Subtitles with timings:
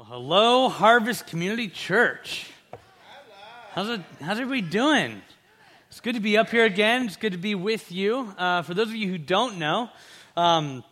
[0.00, 2.50] Well, hello, Harvest Community Church.
[3.72, 5.20] How's, it, how's everybody doing?
[5.88, 7.04] It's good to be up here again.
[7.04, 8.32] It's good to be with you.
[8.38, 9.90] Uh, for those of you who don't know,
[10.38, 10.84] um,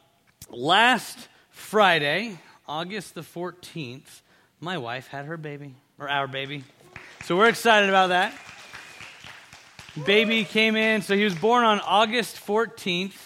[0.51, 1.17] last
[1.49, 4.21] Friday, August the 14th,
[4.61, 6.65] my wife had her baby, or our baby.
[7.25, 8.35] So we're excited about that.
[10.05, 13.17] Baby came in, so he was born on August 14th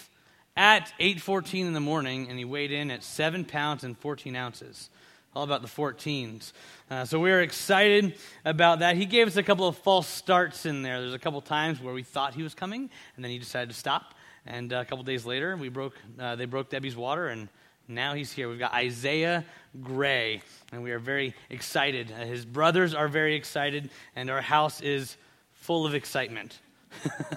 [0.55, 4.89] at 8.14 in the morning, and he weighed in at 7 pounds and 14 ounces
[5.35, 6.51] all about the 14s.
[6.89, 8.95] Uh, so we were excited about that.
[8.95, 11.01] He gave us a couple of false starts in there.
[11.01, 13.75] There's a couple times where we thought he was coming, and then he decided to
[13.75, 14.13] stop.
[14.45, 17.49] And uh, a couple days later, we broke, uh, they broke Debbie's water, and
[17.87, 18.49] now he's here.
[18.49, 19.45] We've got Isaiah
[19.81, 20.41] Gray,
[20.71, 22.11] and we are very excited.
[22.11, 25.17] Uh, his brothers are very excited, and our house is
[25.53, 26.59] full of excitement.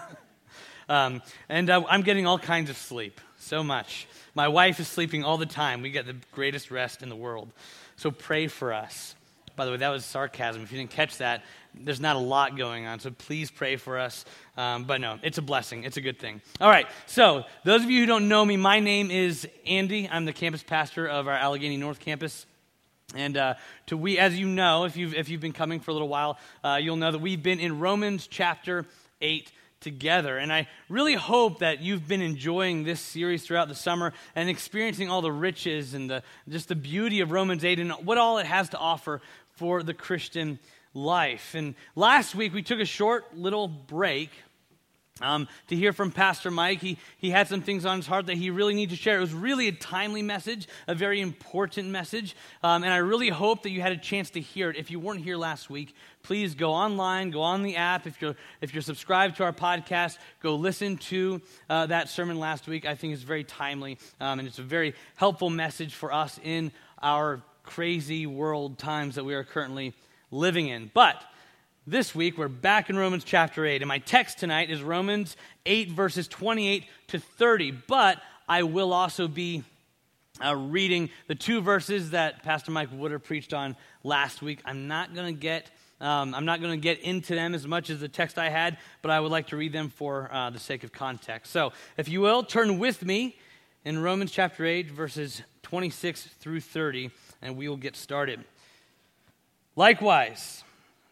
[0.88, 4.06] um, and uh, I'm getting all kinds of sleep, so much.
[4.34, 5.80] My wife is sleeping all the time.
[5.80, 7.50] We get the greatest rest in the world.
[7.96, 9.14] So pray for us.
[9.56, 10.62] By the way, that was sarcasm.
[10.62, 11.42] If you didn't catch that,
[11.74, 13.00] there's not a lot going on.
[13.00, 14.26] So please pray for us.
[14.56, 15.84] Um, but no, it's a blessing.
[15.84, 16.42] It's a good thing.
[16.60, 16.86] All right.
[17.06, 20.08] So, those of you who don't know me, my name is Andy.
[20.10, 22.46] I'm the campus pastor of our Allegheny North campus.
[23.14, 23.54] And uh,
[23.86, 26.38] to we, as you know, if you've, if you've been coming for a little while,
[26.62, 28.84] uh, you'll know that we've been in Romans chapter
[29.20, 30.38] 8 together.
[30.38, 35.10] And I really hope that you've been enjoying this series throughout the summer and experiencing
[35.10, 38.46] all the riches and the, just the beauty of Romans 8 and what all it
[38.46, 39.20] has to offer
[39.56, 40.58] for the Christian
[40.94, 41.54] life.
[41.54, 44.30] And last week we took a short little break
[45.20, 46.80] um, to hear from Pastor Mike.
[46.80, 49.16] He, he had some things on his heart that he really needed to share.
[49.16, 53.62] It was really a timely message, a very important message, um, and I really hope
[53.62, 54.76] that you had a chance to hear it.
[54.76, 58.06] If you weren't here last week, please go online, go on the app.
[58.06, 62.66] If you're, if you're subscribed to our podcast, go listen to uh, that sermon last
[62.66, 62.84] week.
[62.84, 66.72] I think it's very timely, um, and it's a very helpful message for us in
[67.02, 69.94] our crazy world times that we are currently
[70.30, 70.90] living in.
[70.92, 71.22] But
[71.86, 75.92] this week, we're back in Romans chapter 8, and my text tonight is Romans 8,
[75.92, 77.70] verses 28 to 30.
[77.70, 79.62] But I will also be
[80.44, 84.60] uh, reading the two verses that Pastor Mike have preached on last week.
[84.64, 85.70] I'm not going to get.
[86.00, 88.76] Um, I'm not going to get into them as much as the text I had,
[89.00, 91.52] but I would like to read them for uh, the sake of context.
[91.52, 93.38] So, if you will, turn with me
[93.84, 97.10] in Romans chapter 8, verses 26 through 30,
[97.40, 98.44] and we will get started.
[99.74, 100.64] Likewise,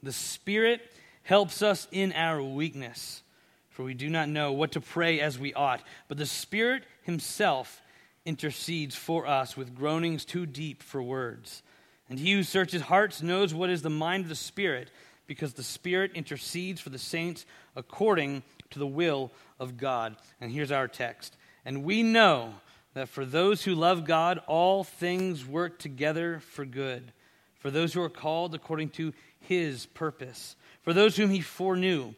[0.04, 0.81] the Spirit
[1.22, 3.22] helps us in our weakness,
[3.70, 5.82] for we do not know what to pray as we ought.
[6.09, 7.81] But the Spirit Himself
[8.25, 11.62] intercedes for us with groanings too deep for words.
[12.09, 14.91] And He who searches hearts knows what is the mind of the Spirit,
[15.26, 20.16] because the Spirit intercedes for the saints according to the will of God.
[20.41, 21.37] And here's our text.
[21.64, 22.54] And we know
[22.93, 27.12] that for those who love God, all things work together for good,
[27.64, 30.54] for those who are called according to his purpose.
[30.82, 32.12] For those whom he foreknew,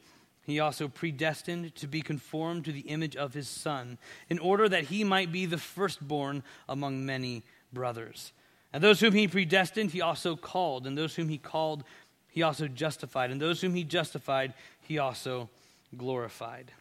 [0.44, 3.96] he also predestined to be conformed to the image of his Son,
[4.28, 8.32] in order that he might be the firstborn among many brothers.
[8.72, 10.84] And those whom he predestined, he also called.
[10.84, 11.84] And those whom he called,
[12.28, 13.30] he also justified.
[13.30, 15.48] And those whom he justified, he also
[15.96, 16.72] glorified.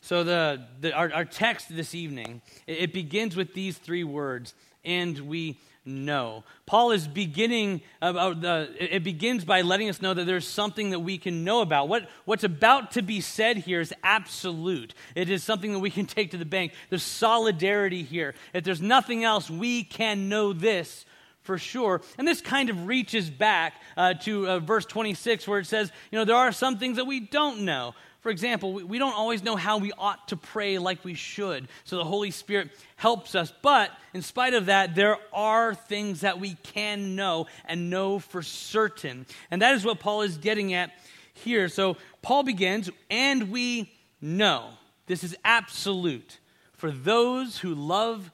[0.00, 4.54] So, the, the our, our, text this evening, it, it begins with these three words,
[4.84, 6.44] and we know.
[6.66, 11.00] Paul is beginning about the, it begins by letting us know that there's something that
[11.00, 11.88] we can know about.
[11.88, 14.94] What, what's about to be said here is absolute.
[15.14, 16.72] It is something that we can take to the bank.
[16.90, 18.34] There's solidarity here.
[18.52, 21.06] If there's nothing else, we can know this
[21.48, 22.02] for sure.
[22.18, 26.18] And this kind of reaches back uh, to uh, verse 26 where it says, you
[26.18, 27.94] know, there are some things that we don't know.
[28.20, 31.68] For example, we don't always know how we ought to pray like we should.
[31.84, 33.50] So the Holy Spirit helps us.
[33.62, 38.42] But in spite of that, there are things that we can know and know for
[38.42, 39.24] certain.
[39.50, 40.90] And that is what Paul is getting at
[41.32, 41.70] here.
[41.70, 44.68] So Paul begins, and we know.
[45.06, 46.40] This is absolute.
[46.74, 48.30] For those who love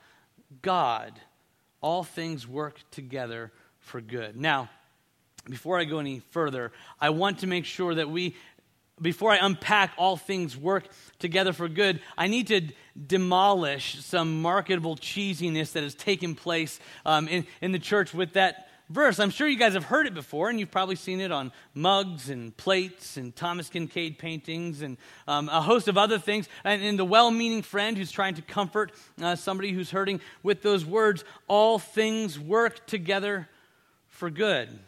[0.62, 1.12] God,
[1.84, 4.41] all things work together for good.
[4.41, 4.70] Now,
[5.50, 8.37] before I go any further, I want to make sure that we
[9.03, 10.85] before I unpack all things work
[11.19, 12.62] together for good, I need to
[13.06, 18.69] demolish some marketable cheesiness that has taken place um, in, in the church with that
[18.88, 19.19] verse.
[19.19, 22.31] I'm sure you guys have heard it before, and you've probably seen it on mugs
[22.31, 24.96] and plates and Thomas Kinkade paintings and
[25.26, 26.48] um, a host of other things.
[26.64, 28.92] And, and the well meaning friend who's trying to comfort
[29.22, 33.48] uh, somebody who's hurting with those words all things work together
[34.08, 34.78] for good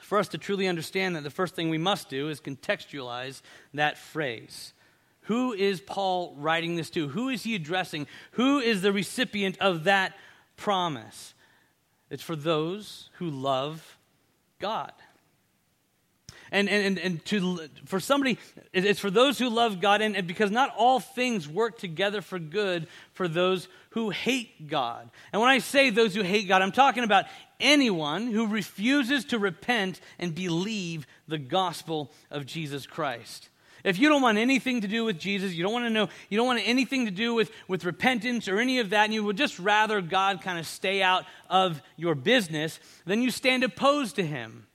[0.00, 3.42] for us to truly understand that, the first thing we must do is contextualize
[3.74, 4.72] that phrase.
[5.22, 7.06] Who is Paul writing this to?
[7.06, 8.08] Who is he addressing?
[8.32, 10.14] Who is the recipient of that
[10.60, 11.34] promise.
[12.10, 13.98] It's for those who love
[14.58, 14.92] God.
[16.52, 18.36] And, and, and to, for somebody,
[18.72, 22.40] it's for those who love God, and, and because not all things work together for
[22.40, 25.08] good for those who hate God.
[25.32, 27.26] And when I say those who hate God, I'm talking about
[27.60, 33.48] anyone who refuses to repent and believe the gospel of Jesus Christ.
[33.84, 36.36] If you don't want anything to do with Jesus, you don't want to know, you
[36.36, 39.36] don't want anything to do with, with repentance or any of that, and you would
[39.36, 44.26] just rather God kind of stay out of your business, then you stand opposed to
[44.26, 44.66] him.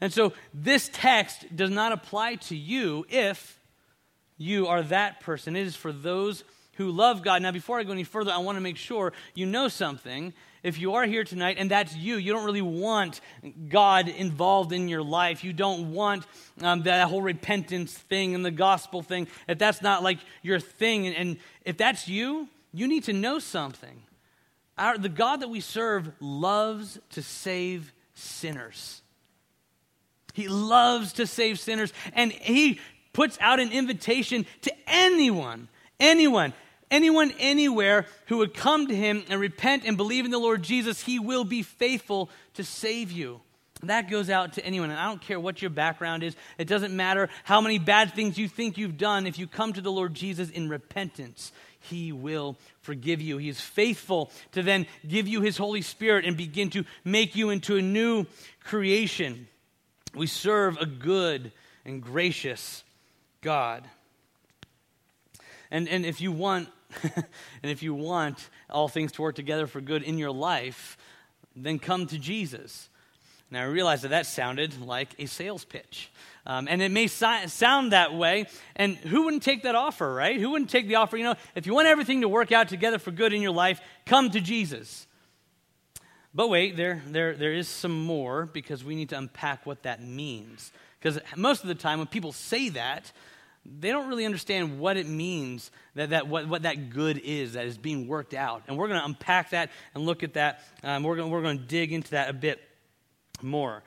[0.00, 3.58] And so this text does not apply to you if
[4.36, 5.56] you are that person.
[5.56, 6.44] It is for those
[6.74, 7.42] who love God.
[7.42, 10.34] Now, before I go any further, I want to make sure you know something
[10.64, 13.20] if you are here tonight and that's you, you don't really want
[13.68, 15.44] God involved in your life.
[15.44, 16.26] You don't want
[16.62, 19.28] um, that whole repentance thing and the gospel thing.
[19.46, 23.38] If that's not like your thing, and, and if that's you, you need to know
[23.38, 24.02] something.
[24.78, 29.02] Our, the God that we serve loves to save sinners.
[30.32, 32.80] He loves to save sinners, and He
[33.12, 35.68] puts out an invitation to anyone,
[36.00, 36.54] anyone
[36.94, 41.02] anyone anywhere who would come to him and repent and believe in the Lord Jesus,
[41.02, 43.40] he will be faithful to save you.
[43.82, 44.90] That goes out to anyone.
[44.90, 46.36] And I don't care what your background is.
[46.56, 49.26] It doesn't matter how many bad things you think you've done.
[49.26, 53.36] If you come to the Lord Jesus in repentance, he will forgive you.
[53.36, 57.50] He is faithful to then give you his Holy Spirit and begin to make you
[57.50, 58.24] into a new
[58.62, 59.48] creation.
[60.14, 61.52] We serve a good
[61.84, 62.84] and gracious
[63.42, 63.84] God.
[65.70, 66.68] And, and if you want
[67.14, 70.96] and if you want all things to work together for good in your life,
[71.56, 72.88] then come to Jesus.
[73.50, 76.10] Now, I realize that that sounded like a sales pitch.
[76.46, 78.46] Um, and it may si- sound that way.
[78.74, 80.38] And who wouldn't take that offer, right?
[80.38, 81.16] Who wouldn't take the offer?
[81.16, 83.80] You know, if you want everything to work out together for good in your life,
[84.06, 85.06] come to Jesus.
[86.34, 90.02] But wait, there, there, there is some more because we need to unpack what that
[90.02, 90.72] means.
[90.98, 93.12] Because most of the time, when people say that,
[93.66, 97.66] they don't really understand what it means that, that what, what that good is that
[97.66, 98.62] is being worked out.
[98.68, 101.56] And we're going to unpack that and look at that um, we're going we're to
[101.56, 102.60] dig into that a bit
[103.42, 103.82] more.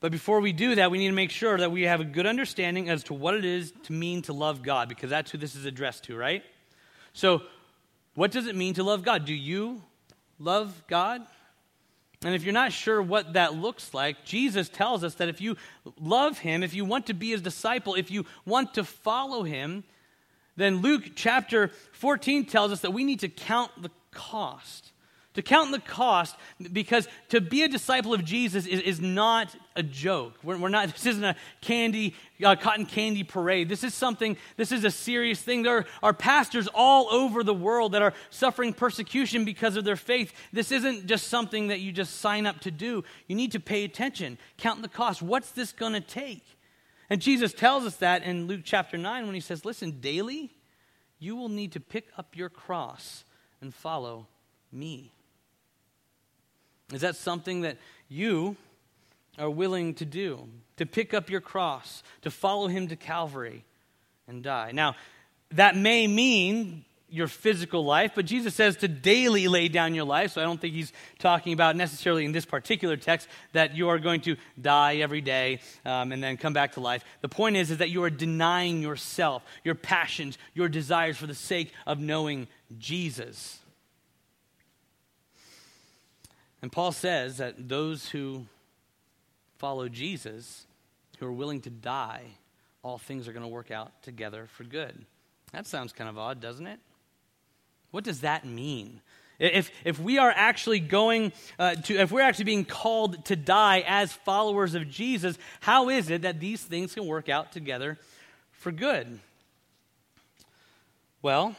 [0.00, 2.26] But before we do that we need to make sure that we have a good
[2.26, 5.54] understanding as to what it is to mean to love god because that's who this
[5.54, 6.42] is addressed to right?
[7.12, 7.42] So
[8.14, 9.26] what does it mean to love god?
[9.26, 9.82] Do you
[10.38, 11.22] love god
[12.22, 15.56] and if you're not sure what that looks like, Jesus tells us that if you
[15.98, 19.84] love him, if you want to be his disciple, if you want to follow him,
[20.54, 24.92] then Luke chapter 14 tells us that we need to count the cost
[25.34, 26.36] to count the cost
[26.72, 30.34] because to be a disciple of jesus is, is not a joke.
[30.42, 33.68] We're, we're, not this isn't a candy uh, cotton candy parade.
[33.68, 35.62] This is something this is a serious thing.
[35.62, 40.32] There are pastors all over the world that are suffering persecution because of their faith.
[40.52, 43.04] This isn't just something that you just sign up to do.
[43.26, 44.38] You need to pay attention.
[44.58, 45.22] Count the cost.
[45.22, 46.44] What's this going to take?
[47.08, 50.52] And jesus tells us that in luke chapter 9 when he says listen daily
[51.18, 53.24] you will need to pick up your cross
[53.60, 54.28] and follow
[54.70, 55.12] me
[56.92, 57.78] is that something that
[58.08, 58.56] you
[59.38, 60.48] are willing to do?
[60.76, 63.64] To pick up your cross, to follow him to Calvary
[64.26, 64.72] and die.
[64.72, 64.96] Now,
[65.52, 70.32] that may mean your physical life, but Jesus says to daily lay down your life.
[70.32, 73.98] So I don't think he's talking about necessarily in this particular text that you are
[73.98, 77.04] going to die every day um, and then come back to life.
[77.20, 81.34] The point is, is that you are denying yourself, your passions, your desires for the
[81.34, 82.46] sake of knowing
[82.78, 83.59] Jesus.
[86.62, 88.46] And Paul says that those who
[89.58, 90.66] follow Jesus,
[91.18, 92.22] who are willing to die,
[92.82, 95.04] all things are going to work out together for good.
[95.52, 96.78] That sounds kind of odd, doesn't it?
[97.90, 99.00] What does that mean?
[99.38, 103.82] If, if we are actually going uh, to, if we're actually being called to die
[103.86, 107.98] as followers of Jesus, how is it that these things can work out together
[108.52, 109.18] for good?
[111.22, 111.56] Well,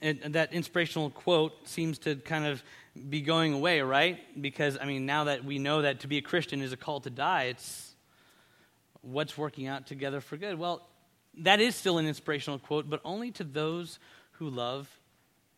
[0.00, 2.62] that inspirational quote seems to kind of
[3.08, 4.18] be going away, right?
[4.40, 7.00] Because, I mean, now that we know that to be a Christian is a call
[7.00, 7.94] to die, it's
[9.00, 10.58] what's working out together for good.
[10.58, 10.86] Well,
[11.38, 13.98] that is still an inspirational quote, but only to those
[14.32, 14.88] who love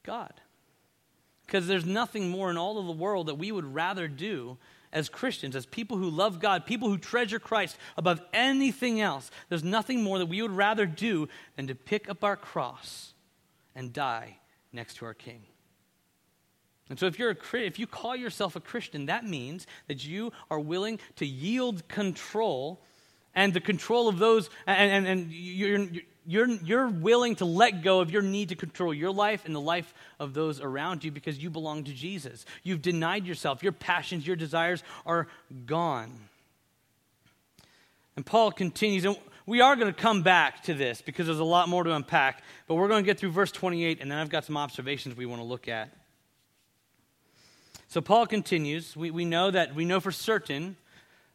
[0.04, 0.32] God.
[1.46, 4.56] Because there's nothing more in all of the world that we would rather do
[4.92, 9.30] as Christians, as people who love God, people who treasure Christ above anything else.
[9.48, 13.12] There's nothing more that we would rather do than to pick up our cross
[13.74, 14.38] and die
[14.72, 15.42] next to our King.
[16.90, 20.32] And so if you're a if you call yourself a Christian, that means that you
[20.50, 22.82] are willing to yield control
[23.34, 25.86] and the control of those and, and, and you're,
[26.26, 29.60] you're, you're willing to let go of your need to control your life and the
[29.60, 32.44] life of those around you because you belong to Jesus.
[32.62, 33.62] You've denied yourself.
[33.62, 35.28] Your passions, your desires are
[35.66, 36.12] gone.
[38.16, 41.44] And Paul continues, and we are going to come back to this because there's a
[41.44, 44.30] lot more to unpack, but we're going to get through verse 28, and then I've
[44.30, 45.90] got some observations we want to look at.
[47.94, 50.74] So Paul continues, we, we know that we know for certain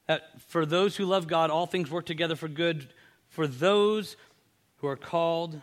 [0.07, 2.89] that for those who love God, all things work together for good
[3.29, 4.17] for those
[4.79, 5.61] who are called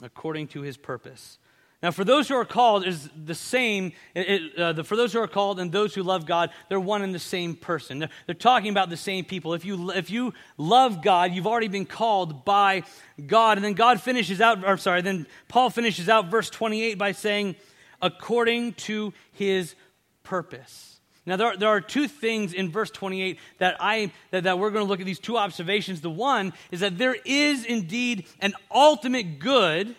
[0.00, 1.38] according to his purpose.
[1.82, 3.94] Now, for those who are called is the same.
[4.14, 7.02] It, uh, the, for those who are called and those who love God, they're one
[7.02, 7.98] and the same person.
[7.98, 9.54] They're, they're, talking about the same people.
[9.54, 12.84] If you if you love God, you've already been called by
[13.26, 13.58] God.
[13.58, 14.64] And then God finishes out.
[14.64, 17.56] Or sorry, then Paul finishes out verse twenty eight by saying,
[18.00, 19.74] "According to His
[20.22, 20.92] purpose."
[21.24, 24.70] Now, there are, there are two things in verse 28 that, I, that, that we're
[24.70, 26.00] going to look at these two observations.
[26.00, 29.94] The one is that there is indeed an ultimate good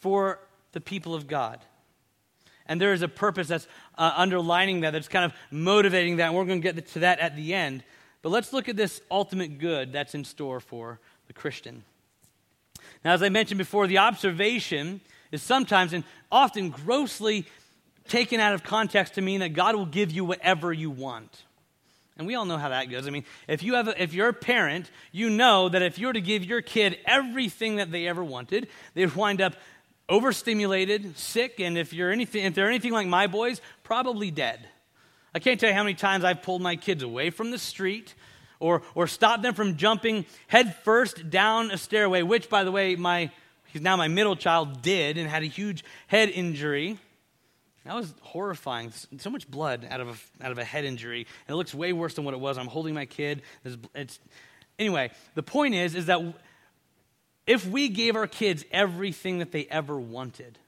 [0.00, 0.40] for
[0.72, 1.60] the people of God.
[2.66, 6.26] And there is a purpose that's uh, underlining that, that's kind of motivating that.
[6.26, 7.84] And we're going to get to that at the end.
[8.20, 10.98] But let's look at this ultimate good that's in store for
[11.28, 11.84] the Christian.
[13.04, 17.46] Now, as I mentioned before, the observation is sometimes and often grossly
[18.08, 21.44] taken out of context to mean that God will give you whatever you want.
[22.18, 23.06] And we all know how that goes.
[23.06, 26.08] I mean, if, you have a, if you're a parent, you know that if you
[26.08, 29.54] were to give your kid everything that they ever wanted, they'd wind up
[30.08, 34.68] overstimulated, sick, and if, you're anything, if they're anything like my boys, probably dead.
[35.34, 38.14] I can't tell you how many times I've pulled my kids away from the street
[38.60, 43.30] or, or stopped them from jumping headfirst down a stairway, which, by the way, my,
[43.66, 46.98] he's now my middle child did and had a huge head injury.
[47.84, 48.92] That was horrifying.
[49.18, 51.26] So much blood out of a, out of a head injury.
[51.46, 52.56] And it looks way worse than what it was.
[52.56, 53.42] I'm holding my kid.
[53.94, 54.20] It's,
[54.78, 56.20] anyway, the point is, is that
[57.46, 60.58] if we gave our kids everything that they ever wanted,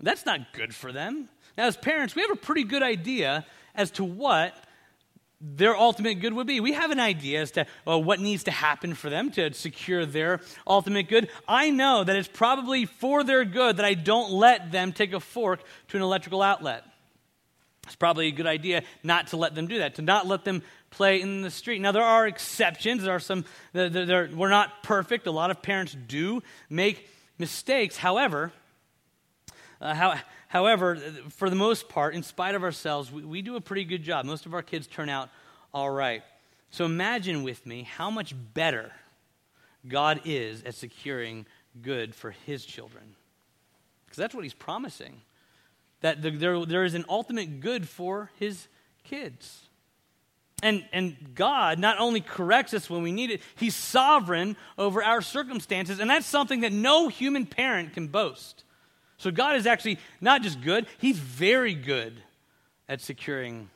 [0.00, 1.28] that's not good for them.
[1.56, 4.56] Now, as parents, we have a pretty good idea as to what
[5.42, 6.60] their ultimate good would be.
[6.60, 10.06] We have an idea as to uh, what needs to happen for them to secure
[10.06, 11.28] their ultimate good.
[11.48, 15.20] I know that it's probably for their good that I don't let them take a
[15.20, 16.84] fork to an electrical outlet.
[17.86, 20.62] It's probably a good idea not to let them do that, to not let them
[20.90, 21.80] play in the street.
[21.80, 23.02] Now, there are exceptions.
[23.02, 23.44] There are some,
[23.74, 25.26] we're not perfect.
[25.26, 27.08] A lot of parents do make
[27.38, 27.96] mistakes.
[27.96, 28.52] However,
[29.80, 30.14] uh, how,
[30.52, 30.96] However,
[31.30, 34.26] for the most part, in spite of ourselves, we, we do a pretty good job.
[34.26, 35.30] Most of our kids turn out
[35.72, 36.22] all right.
[36.70, 38.92] So imagine with me how much better
[39.88, 41.46] God is at securing
[41.80, 43.02] good for his children.
[44.04, 45.22] Because that's what he's promising.
[46.02, 48.68] That the, there, there is an ultimate good for his
[49.04, 49.62] kids.
[50.62, 55.22] And, and God not only corrects us when we need it, He's sovereign over our
[55.22, 55.98] circumstances.
[55.98, 58.64] And that's something that no human parent can boast.
[59.22, 62.20] So God is actually not just good, He's very good
[62.88, 63.70] at securing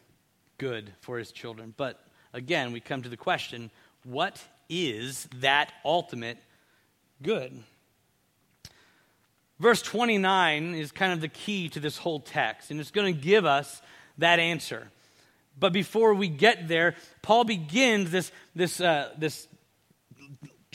[0.58, 1.72] good for His children.
[1.76, 3.70] But again, we come to the question
[4.02, 6.38] what is that ultimate
[7.22, 7.62] good?
[9.60, 13.20] Verse 29 is kind of the key to this whole text, and it's going to
[13.20, 13.80] give us
[14.18, 14.88] that answer.
[15.56, 19.46] But before we get there, Paul begins this, this, uh, this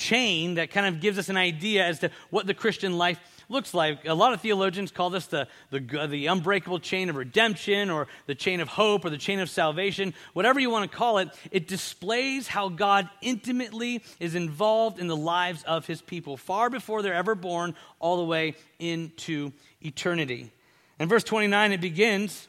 [0.01, 3.73] chain that kind of gives us an idea as to what the Christian life looks
[3.73, 4.07] like.
[4.07, 8.33] A lot of theologians call this the, the, the unbreakable chain of redemption or the
[8.33, 11.29] chain of hope or the chain of salvation, whatever you want to call it.
[11.51, 17.03] It displays how God intimately is involved in the lives of his people, far before
[17.03, 20.51] they're ever born, all the way into eternity.
[20.99, 22.47] In verse 29, it begins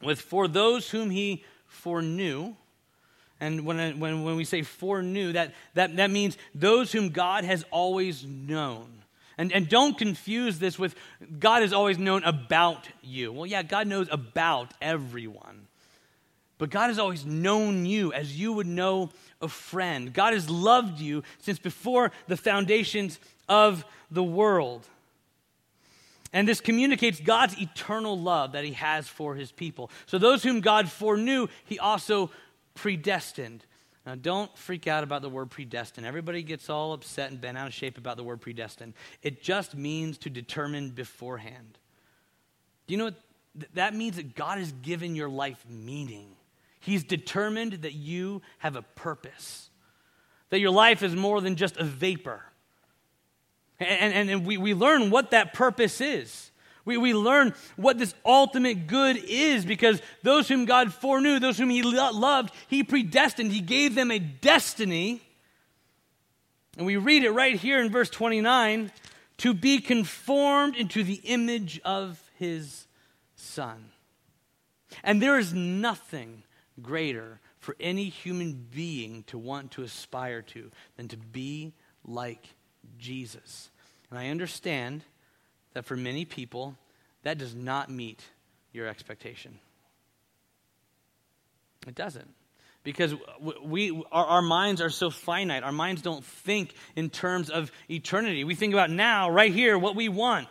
[0.00, 2.54] with, For those whom he foreknew,
[3.40, 7.64] and when, when, when we say foreknew, that, that, that means those whom God has
[7.70, 8.86] always known.
[9.36, 10.96] And, and don't confuse this with
[11.38, 13.32] God has always known about you.
[13.32, 15.68] Well, yeah, God knows about everyone.
[16.58, 20.12] But God has always known you as you would know a friend.
[20.12, 24.84] God has loved you since before the foundations of the world.
[26.32, 29.90] And this communicates God's eternal love that he has for his people.
[30.06, 32.30] So, those whom God foreknew, he also
[32.78, 33.64] predestined.
[34.06, 36.06] Now, don't freak out about the word predestined.
[36.06, 38.94] Everybody gets all upset and bent out of shape about the word predestined.
[39.22, 41.78] It just means to determine beforehand.
[42.86, 43.20] Do you know what?
[43.74, 46.36] That means that God has given your life meaning.
[46.80, 49.68] He's determined that you have a purpose,
[50.50, 52.42] that your life is more than just a vapor.
[53.80, 56.50] And, and, and we, we learn what that purpose is.
[56.88, 61.68] We, we learn what this ultimate good is because those whom God foreknew, those whom
[61.68, 63.52] He loved, He predestined.
[63.52, 65.20] He gave them a destiny
[66.78, 68.90] And we read it right here in verse 29
[69.38, 72.86] to be conformed into the image of his
[73.36, 73.90] Son.
[75.04, 76.42] And there is nothing
[76.80, 82.48] greater for any human being to want to aspire to than to be like
[82.96, 83.68] Jesus.
[84.08, 85.02] And I understand
[85.74, 86.76] that for many people,
[87.22, 88.22] that does not meet
[88.72, 89.58] your expectation.
[91.86, 92.28] It doesn't.
[92.84, 93.14] Because
[93.62, 95.62] we, our, our minds are so finite.
[95.62, 98.44] Our minds don't think in terms of eternity.
[98.44, 100.48] We think about now, right here, what we want.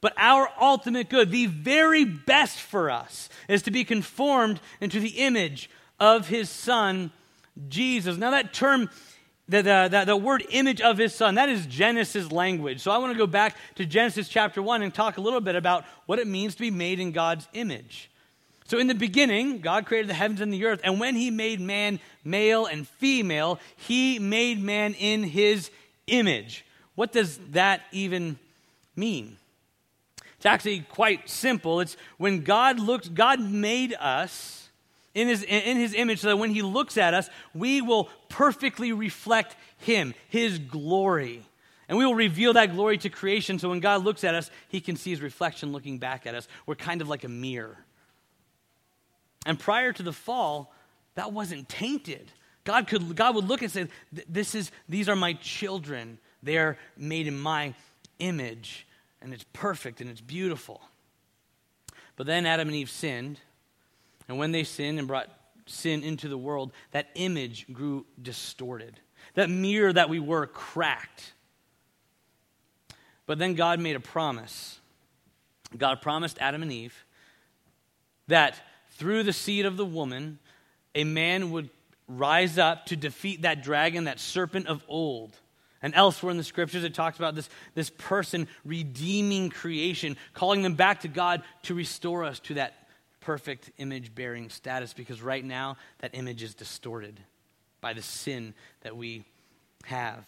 [0.00, 5.08] But our ultimate good, the very best for us, is to be conformed into the
[5.08, 7.10] image of his son,
[7.68, 8.16] Jesus.
[8.16, 8.90] Now, that term,
[9.48, 12.80] the, the, the, word image of his son, that is Genesis language.
[12.80, 15.54] So I want to go back to Genesis chapter 1 and talk a little bit
[15.54, 18.10] about what it means to be made in God's image.
[18.64, 21.60] So in the beginning, God created the heavens and the earth, and when he made
[21.60, 25.70] man male and female, he made man in his
[26.08, 26.64] image.
[26.96, 28.38] What does that even
[28.96, 29.36] mean?
[30.36, 31.80] It's actually quite simple.
[31.80, 34.65] It's when God looked, God made us
[35.16, 38.92] in his, in his image so that when he looks at us, we will perfectly
[38.92, 41.42] reflect him, his glory.
[41.88, 44.78] And we will reveal that glory to creation so when God looks at us, he
[44.78, 46.46] can see his reflection looking back at us.
[46.66, 47.78] We're kind of like a mirror.
[49.46, 50.74] And prior to the fall,
[51.14, 52.30] that wasn't tainted.
[52.64, 56.18] God, could, God would look and say, this is, These are my children.
[56.42, 57.72] They are made in my
[58.18, 58.86] image,
[59.22, 60.82] and it's perfect and it's beautiful.
[62.16, 63.40] But then Adam and Eve sinned,
[64.28, 65.28] and when they sinned and brought
[65.66, 69.00] sin into the world, that image grew distorted.
[69.34, 71.32] That mirror that we were cracked.
[73.26, 74.78] But then God made a promise.
[75.76, 77.04] God promised Adam and Eve
[78.28, 78.56] that
[78.92, 80.38] through the seed of the woman,
[80.94, 81.70] a man would
[82.08, 85.36] rise up to defeat that dragon, that serpent of old.
[85.82, 90.74] And elsewhere in the scriptures, it talks about this, this person redeeming creation, calling them
[90.74, 92.85] back to God to restore us to that
[93.26, 97.18] perfect image bearing status because right now that image is distorted
[97.80, 99.24] by the sin that we
[99.84, 100.24] have.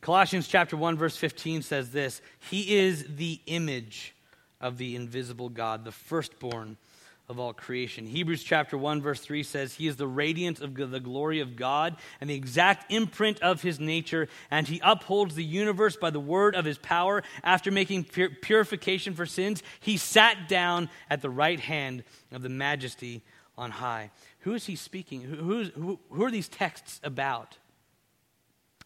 [0.00, 4.16] Colossians chapter 1 verse 15 says this, he is the image
[4.60, 6.76] of the invisible God, the firstborn
[7.28, 8.06] of all creation.
[8.06, 11.96] Hebrews chapter 1 verse 3 says he is the radiance of the glory of God
[12.20, 16.54] and the exact imprint of his nature and he upholds the universe by the word
[16.54, 21.60] of his power after making pur- purification for sins he sat down at the right
[21.60, 23.22] hand of the majesty
[23.58, 24.10] on high.
[24.40, 25.20] Who is he speaking?
[25.20, 27.58] Who, who, who are these texts about?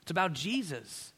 [0.01, 1.13] It's about Jesus.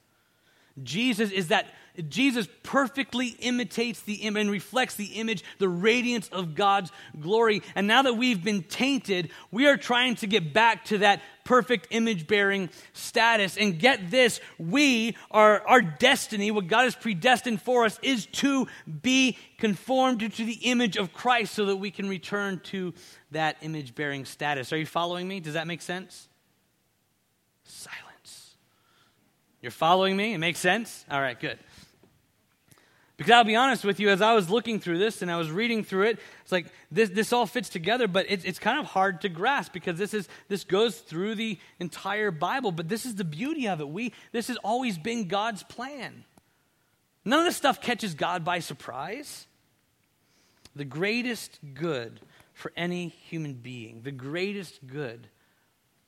[0.82, 1.66] Jesus is that
[2.08, 7.62] Jesus perfectly imitates the image and reflects the image, the radiance of God's glory.
[7.76, 11.88] And now that we've been tainted, we are trying to get back to that perfect
[11.90, 13.56] image bearing status.
[13.56, 18.66] And get this, we are our destiny, what God has predestined for us, is to
[19.02, 22.92] be conformed to the image of Christ so that we can return to
[23.30, 24.72] that image bearing status.
[24.72, 25.38] Are you following me?
[25.38, 26.28] Does that make sense?
[27.62, 28.56] Silence.
[29.62, 30.34] You're following me?
[30.34, 31.06] It makes sense?
[31.08, 31.58] All right, good.
[33.16, 35.50] Because I'll be honest with you, as I was looking through this and I was
[35.50, 38.86] reading through it, it's like this, this all fits together, but it, it's kind of
[38.86, 42.72] hard to grasp because this, is, this goes through the entire Bible.
[42.72, 43.88] But this is the beauty of it.
[43.88, 46.24] We, this has always been God's plan.
[47.24, 49.46] None of this stuff catches God by surprise.
[50.74, 52.20] The greatest good
[52.52, 55.28] for any human being, the greatest good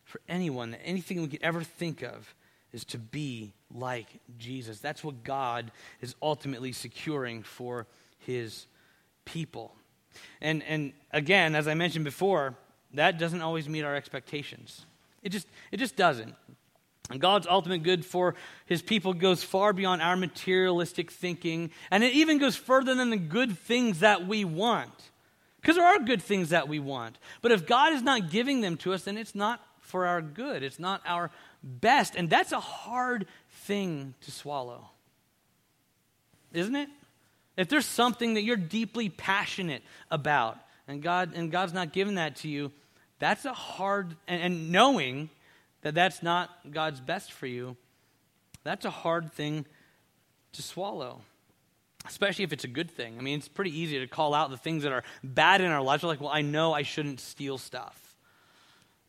[0.05, 2.35] for anyone, anything we could ever think of,
[2.73, 4.07] is to be like
[4.39, 4.81] Jesus.
[4.81, 7.87] That's what God is ultimately securing for
[8.19, 8.67] his
[9.25, 9.75] people.
[10.41, 12.55] And, and again, as I mentioned before,
[12.95, 14.87] that doesn't always meet our expectations.
[15.23, 16.35] It just, it just doesn't.
[17.11, 22.13] And God's ultimate good for his people goes far beyond our materialistic thinking, and it
[22.15, 25.11] even goes further than the good things that we want.
[25.61, 27.19] Because there are good things that we want.
[27.43, 30.63] But if God is not giving them to us, then it's not for our good.
[30.63, 31.31] It's not our
[31.67, 32.15] best.
[32.17, 34.89] And that's a hard thing to swallow,
[36.53, 36.89] isn't it?
[37.57, 42.37] If there's something that you're deeply passionate about, and God and God's not giving that
[42.37, 42.71] to you,
[43.19, 45.31] that's a hard and, and knowing
[45.83, 47.77] that that's not God's best for you,
[48.63, 49.67] that's a hard thing
[50.53, 51.21] to swallow
[52.09, 53.17] especially if it's a good thing.
[53.19, 55.83] I mean, it's pretty easy to call out the things that are bad in our
[55.83, 56.03] lives.
[56.03, 58.15] We're like, well, I know I shouldn't steal stuff.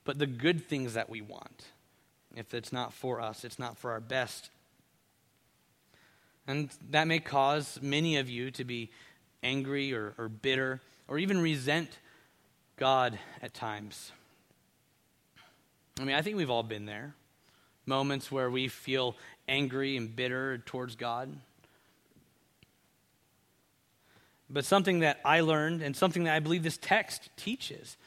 [0.04, 1.66] But the good things that we want,
[2.38, 4.52] if it's not for us, it's not for our best.
[6.46, 8.90] And that may cause many of you to be
[9.44, 11.90] angry or, or bitter or even resent
[12.78, 14.12] God at times.
[16.00, 17.16] I mean, I think we've all been there.
[17.88, 19.16] moments where we feel
[19.48, 21.36] angry and bitter towards God.
[24.50, 27.98] But something that I learned and something that I believe this text teaches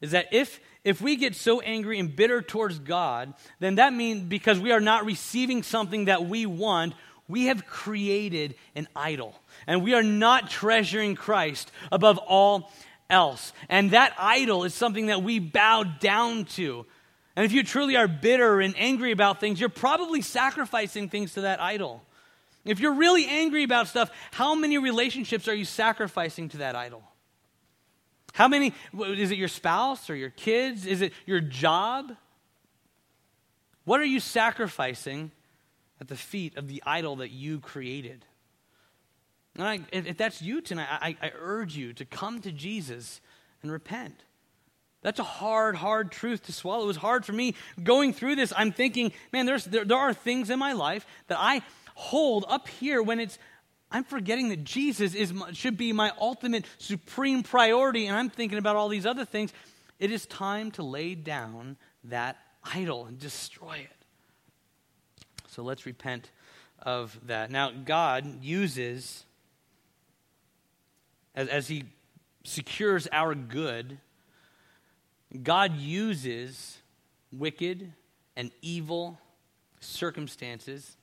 [0.00, 4.22] is that if if we get so angry and bitter towards God, then that means
[4.22, 6.94] because we are not receiving something that we want,
[7.26, 9.34] we have created an idol.
[9.66, 12.70] And we are not treasuring Christ above all
[13.10, 13.52] else.
[13.68, 16.86] And that idol is something that we bow down to.
[17.34, 21.40] And if you truly are bitter and angry about things, you're probably sacrificing things to
[21.40, 22.00] that idol.
[22.64, 27.02] If you're really angry about stuff, how many relationships are you sacrificing to that idol?
[28.36, 30.84] How many, is it your spouse or your kids?
[30.84, 32.14] Is it your job?
[33.86, 35.30] What are you sacrificing
[36.02, 38.26] at the feet of the idol that you created?
[39.54, 43.22] And I, if that's you tonight, I, I urge you to come to Jesus
[43.62, 44.22] and repent.
[45.00, 46.84] That's a hard, hard truth to swallow.
[46.84, 48.52] It was hard for me going through this.
[48.54, 51.62] I'm thinking, man, there's, there, there are things in my life that I
[51.94, 53.38] hold up here when it's
[53.90, 58.76] I'm forgetting that Jesus is, should be my ultimate supreme priority, and I'm thinking about
[58.76, 59.52] all these other things.
[59.98, 64.06] It is time to lay down that idol and destroy it.
[65.48, 66.30] So let's repent
[66.82, 67.50] of that.
[67.50, 69.24] Now, God uses,
[71.34, 71.84] as, as He
[72.44, 73.98] secures our good,
[75.42, 76.78] God uses
[77.32, 77.92] wicked
[78.36, 79.18] and evil
[79.80, 80.96] circumstances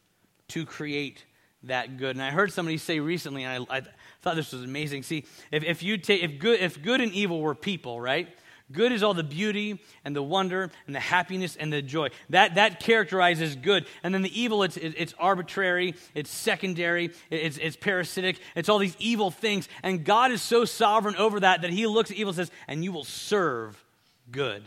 [0.50, 1.26] to create
[1.64, 2.16] that good.
[2.16, 3.82] And I heard somebody say recently, and I, I
[4.22, 5.04] thought this was amazing.
[5.04, 8.28] See, if, if you take if good if good and evil were people, right?
[8.72, 12.10] Good is all the beauty and the wonder and the happiness and the joy.
[12.30, 13.86] That, that characterizes good.
[14.04, 18.96] And then the evil, it's, it's arbitrary, it's secondary, it's, it's parasitic, it's all these
[19.00, 19.68] evil things.
[19.84, 22.84] And God is so sovereign over that that He looks at evil and says, and
[22.84, 23.84] you will serve
[24.32, 24.64] good.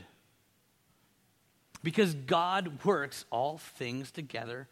[1.83, 4.69] Because God works all things together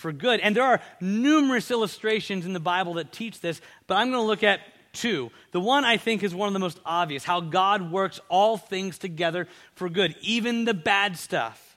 [0.00, 0.40] for good.
[0.40, 4.26] And there are numerous illustrations in the Bible that teach this, but I'm going to
[4.26, 4.60] look at
[4.92, 5.30] two.
[5.52, 8.98] The one I think is one of the most obvious how God works all things
[8.98, 11.76] together for good, even the bad stuff.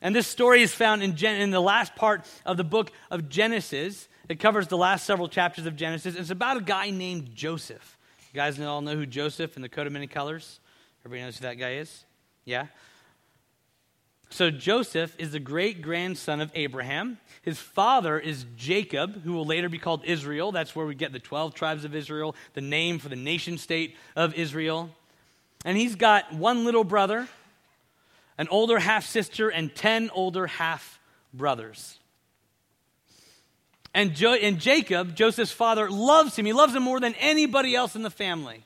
[0.00, 3.28] And this story is found in, Gen- in the last part of the book of
[3.28, 4.08] Genesis.
[4.28, 6.16] It covers the last several chapters of Genesis.
[6.16, 7.98] It's about a guy named Joseph.
[8.32, 10.58] You guys all know who Joseph in the coat of many colors?
[11.04, 12.04] Everybody knows who that guy is?
[12.44, 12.66] Yeah?
[14.32, 17.18] So Joseph is the great grandson of Abraham.
[17.42, 20.52] His father is Jacob, who will later be called Israel.
[20.52, 23.94] That's where we get the 12 tribes of Israel, the name for the nation state
[24.16, 24.88] of Israel.
[25.66, 27.28] And he's got one little brother,
[28.38, 30.98] an older half sister, and 10 older half
[31.34, 31.98] brothers.
[33.92, 36.46] And, jo- and Jacob, Joseph's father, loves him.
[36.46, 38.64] He loves him more than anybody else in the family.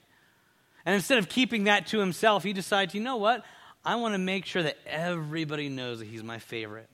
[0.85, 3.45] And instead of keeping that to himself, he decides, you know what?
[3.87, 6.89] I want to make sure that everybody knows that he's my favorite.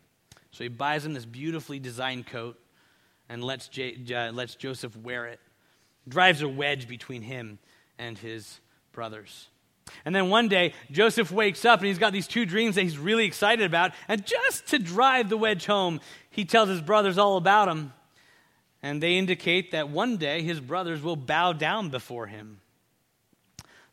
[0.50, 2.60] So he buys him this beautifully designed coat
[3.30, 5.40] and lets, J- uh, lets Joseph wear it.
[6.06, 7.58] Drives a wedge between him
[7.98, 8.60] and his
[8.92, 9.48] brothers.
[10.04, 12.98] And then one day, Joseph wakes up and he's got these two dreams that he's
[12.98, 13.92] really excited about.
[14.06, 17.94] And just to drive the wedge home, he tells his brothers all about him.
[18.82, 22.60] And they indicate that one day his brothers will bow down before him.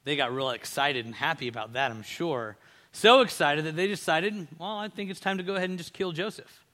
[0.03, 2.57] They got real excited and happy about that, I'm sure.
[2.91, 5.93] So excited that they decided, well, I think it's time to go ahead and just
[5.93, 6.65] kill Joseph.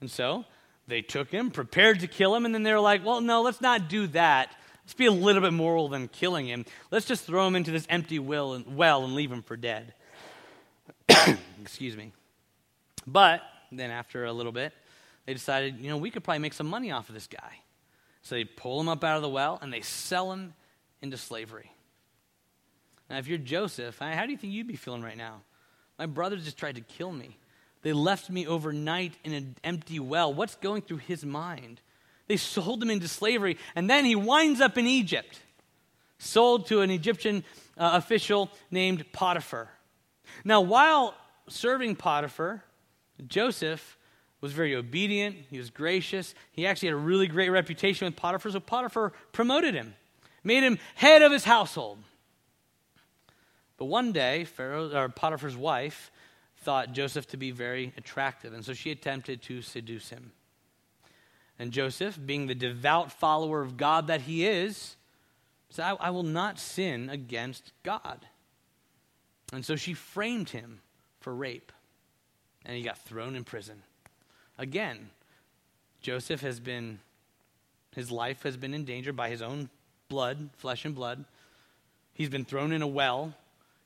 [0.00, 0.44] And so
[0.88, 3.60] they took him, prepared to kill him, and then they were like, well, no, let's
[3.60, 4.54] not do that.
[4.84, 6.66] Let's be a little bit moral than killing him.
[6.90, 9.94] Let's just throw him into this empty well and, well and leave him for dead.
[11.60, 12.12] Excuse me.
[13.06, 14.72] But then after a little bit,
[15.26, 17.60] they decided, you know, we could probably make some money off of this guy.
[18.22, 20.54] So they pull him up out of the well and they sell him
[21.00, 21.71] into slavery.
[23.12, 25.42] Now, if you're Joseph, how do you think you'd be feeling right now?
[25.98, 27.36] My brothers just tried to kill me.
[27.82, 30.32] They left me overnight in an empty well.
[30.32, 31.82] What's going through his mind?
[32.26, 35.40] They sold him into slavery, and then he winds up in Egypt,
[36.16, 37.44] sold to an Egyptian
[37.76, 39.68] uh, official named Potiphar.
[40.42, 41.14] Now, while
[41.50, 42.64] serving Potiphar,
[43.26, 43.98] Joseph
[44.40, 48.52] was very obedient, he was gracious, he actually had a really great reputation with Potiphar,
[48.52, 49.92] so Potiphar promoted him,
[50.42, 51.98] made him head of his household.
[53.76, 56.10] But one day, Pharaoh, or Potiphar's wife
[56.58, 60.32] thought Joseph to be very attractive, and so she attempted to seduce him.
[61.58, 64.96] And Joseph, being the devout follower of God that he is,
[65.70, 68.26] said, I, I will not sin against God.
[69.52, 70.80] And so she framed him
[71.20, 71.72] for rape,
[72.64, 73.82] and he got thrown in prison.
[74.58, 75.10] Again,
[76.00, 77.00] Joseph has been,
[77.94, 79.68] his life has been endangered by his own
[80.08, 81.24] blood, flesh and blood.
[82.14, 83.34] He's been thrown in a well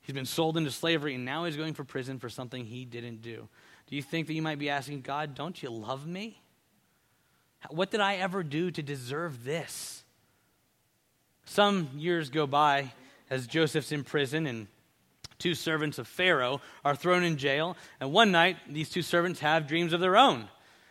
[0.06, 3.22] He's been sold into slavery, and now he's going for prison for something he didn't
[3.22, 3.48] do.
[3.88, 6.40] Do you think that you might be asking, God, don't you love me?
[7.70, 10.04] What did I ever do to deserve this?
[11.44, 12.92] Some years go by
[13.30, 14.68] as Joseph's in prison and
[15.40, 17.76] two servants of Pharaoh are thrown in jail.
[17.98, 20.48] And one night, these two servants have dreams of their own.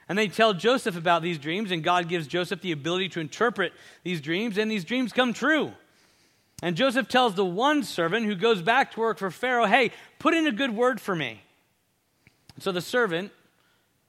[0.10, 3.72] And they tell Joseph about these dreams, and God gives Joseph the ability to interpret
[4.04, 5.72] these dreams, and these dreams come true.
[6.62, 10.34] And Joseph tells the one servant who goes back to work for Pharaoh, hey, put
[10.34, 11.42] in a good word for me.
[12.60, 13.32] So the servant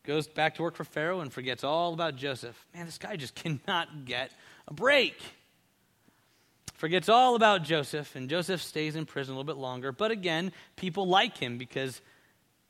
[0.05, 2.65] goes back to work for Pharaoh and forgets all about Joseph.
[2.75, 3.35] Man, this guy just
[3.67, 4.31] cannot get
[4.69, 5.21] a break.
[6.75, 9.93] Forgets all about Joseph, and Joseph stays in prison a little bit longer.
[9.93, 12.03] But again, people like him because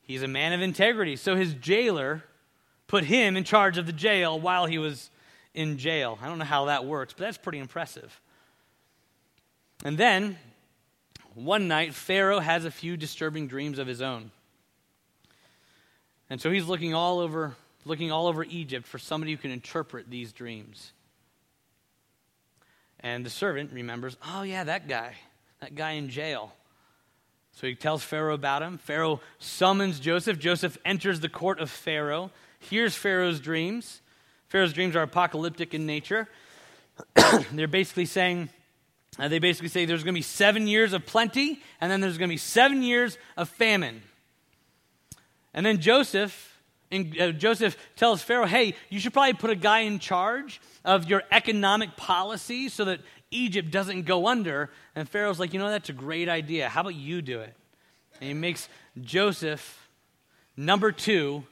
[0.01, 1.17] he's a man of integrity.
[1.17, 2.23] So his jailer
[2.87, 5.11] put him in charge of the jail while he was
[5.55, 6.19] in jail.
[6.23, 8.21] I don't know how that works, but that's pretty impressive.
[9.87, 10.37] And then,
[11.37, 14.33] one night, Pharaoh has a few disturbing dreams of his own.
[16.29, 20.11] And so he's looking all over, looking all over Egypt for somebody who can interpret
[20.11, 20.91] these dreams.
[22.99, 25.15] And the servant remembers, oh, yeah, that guy,
[25.61, 26.53] that guy in jail.
[27.53, 28.79] So he tells Pharaoh about him.
[28.79, 30.41] Pharaoh summons Joseph.
[30.41, 34.01] Joseph enters the court of Pharaoh, hears Pharaoh's dreams.
[34.49, 36.27] Pharaoh's dreams are apocalyptic in nature.
[37.53, 38.49] They're basically saying,
[39.19, 42.29] they basically say there's going to be seven years of plenty, and then there's going
[42.29, 44.03] to be seven years of famine.
[45.55, 49.81] And then Joseph, and, uh, Joseph tells Pharaoh, hey, you should probably put a guy
[49.81, 53.01] in charge of your economic policy so that
[53.31, 54.71] Egypt doesn't go under.
[54.95, 56.69] And Pharaoh's like, you know, that's a great idea.
[56.69, 57.55] How about you do it?
[58.21, 58.69] And he makes
[59.01, 59.89] Joseph
[60.57, 61.45] number two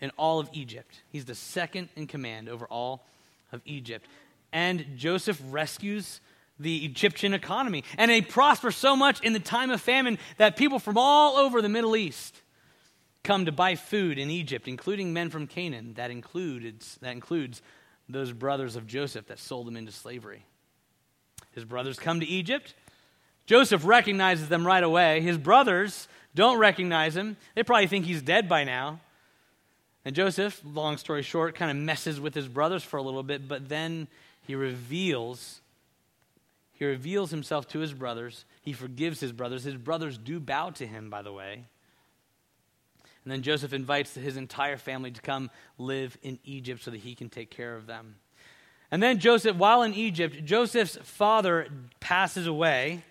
[0.00, 1.02] in all of Egypt.
[1.10, 3.04] He's the second in command over all
[3.52, 4.06] of Egypt.
[4.52, 6.20] And Joseph rescues
[6.58, 7.84] the Egyptian economy.
[7.98, 11.60] And they prosper so much in the time of famine that people from all over
[11.60, 12.40] the Middle East
[13.22, 15.94] come to buy food in Egypt, including men from Canaan.
[15.94, 17.62] That, includes that includes
[18.08, 20.44] those brothers of Joseph that sold him into slavery.
[21.52, 22.74] His brothers come to Egypt.
[23.46, 25.20] Joseph recognizes them right away.
[25.20, 27.36] His brothers don't recognize him.
[27.54, 29.00] They probably think he's dead by now.
[30.04, 33.48] And Joseph, long story short, kind of messes with his brothers for a little bit,
[33.48, 34.08] but then
[34.46, 35.60] he reveals
[36.84, 38.44] he reveals himself to his brothers.
[38.60, 39.64] He forgives his brothers.
[39.64, 41.64] His brothers do bow to him, by the way.
[43.24, 47.14] And then Joseph invites his entire family to come live in Egypt so that he
[47.14, 48.16] can take care of them.
[48.90, 51.68] And then Joseph, while in Egypt, Joseph's father
[52.00, 53.02] passes away.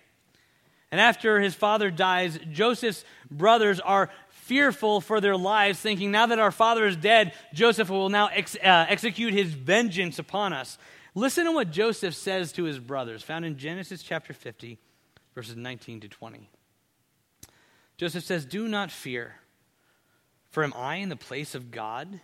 [0.92, 6.38] And after his father dies, Joseph's brothers are fearful for their lives, thinking, now that
[6.38, 10.78] our father is dead, Joseph will now ex- uh, execute his vengeance upon us.
[11.14, 14.78] Listen to what Joseph says to his brothers, found in Genesis chapter 50,
[15.34, 16.50] verses 19 to 20.
[17.96, 19.36] Joseph says, Do not fear.
[20.50, 22.20] For am I in the place of God?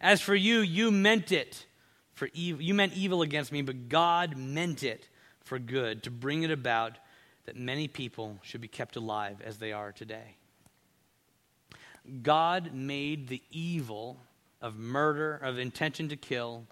[0.00, 1.66] As for you, you meant it
[2.12, 2.62] for evil.
[2.62, 5.08] You meant evil against me, but God meant it
[5.44, 6.98] for good, to bring it about
[7.46, 10.36] that many people should be kept alive as they are today.
[12.22, 14.18] God made the evil
[14.60, 16.64] of murder, of intention to kill,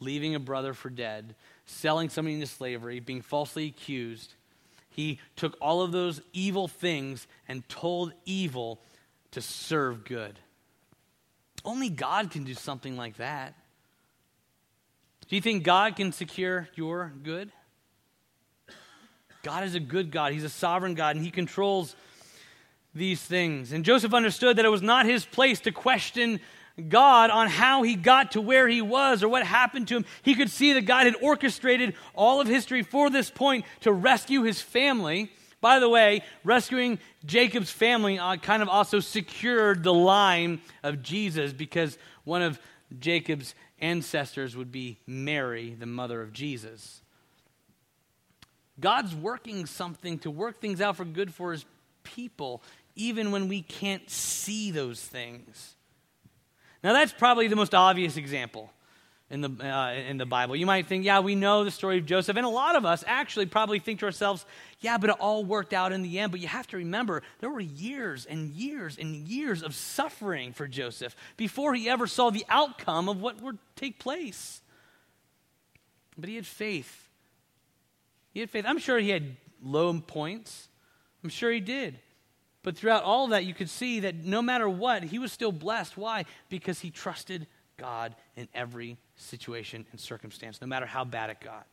[0.00, 1.34] leaving a brother for dead,
[1.66, 4.34] selling somebody into slavery, being falsely accused.
[4.90, 8.80] He took all of those evil things and told evil
[9.30, 10.38] to serve good.
[11.64, 13.54] Only God can do something like that.
[15.28, 17.52] Do you think God can secure your good?
[19.42, 20.32] God is a good God.
[20.32, 21.94] He's a sovereign God, and He controls
[22.94, 23.72] these things.
[23.72, 26.40] And Joseph understood that it was not his place to question
[26.88, 30.04] God on how he got to where he was or what happened to him.
[30.22, 34.42] He could see that God had orchestrated all of history for this point to rescue
[34.42, 35.30] his family.
[35.60, 41.52] By the way, rescuing Jacob's family uh, kind of also secured the line of Jesus
[41.52, 42.58] because one of
[42.98, 47.02] Jacob's ancestors would be Mary, the mother of Jesus.
[48.78, 51.64] God's working something to work things out for good for his
[52.02, 52.62] people,
[52.96, 55.76] even when we can't see those things.
[56.82, 58.72] Now, that's probably the most obvious example
[59.30, 60.56] in the, uh, in the Bible.
[60.56, 62.36] You might think, yeah, we know the story of Joseph.
[62.36, 64.44] And a lot of us actually probably think to ourselves,
[64.80, 66.32] yeah, but it all worked out in the end.
[66.32, 70.66] But you have to remember, there were years and years and years of suffering for
[70.66, 74.60] Joseph before he ever saw the outcome of what would take place.
[76.18, 77.08] But he had faith.
[78.32, 78.64] He had faith.
[78.66, 80.68] I'm sure he had low points.
[81.22, 81.98] I'm sure he did.
[82.62, 85.96] But throughout all that, you could see that no matter what, he was still blessed.
[85.96, 86.26] Why?
[86.48, 87.46] Because he trusted
[87.78, 91.66] God in every situation and circumstance, no matter how bad it got.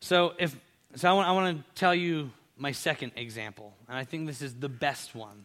[0.00, 0.56] So, if
[0.94, 4.42] so, I want, I want to tell you my second example, and I think this
[4.42, 5.44] is the best one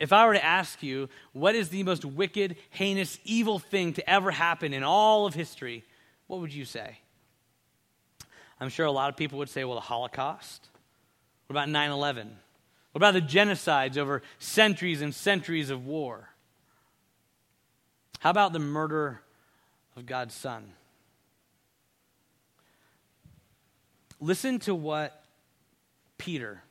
[0.00, 4.08] If I were to ask you, what is the most wicked, heinous, evil thing to
[4.08, 5.84] ever happen in all of history,
[6.28, 6.98] what would you say?
[8.60, 10.68] I'm sure a lot of people would say, well, the Holocaust.
[11.48, 12.36] What about 9 11?
[12.92, 16.28] What about the genocides over centuries and centuries of war?
[18.20, 19.22] How about the murder
[19.96, 20.72] of God's Son?
[24.20, 25.24] Listen to what
[26.18, 26.62] Peter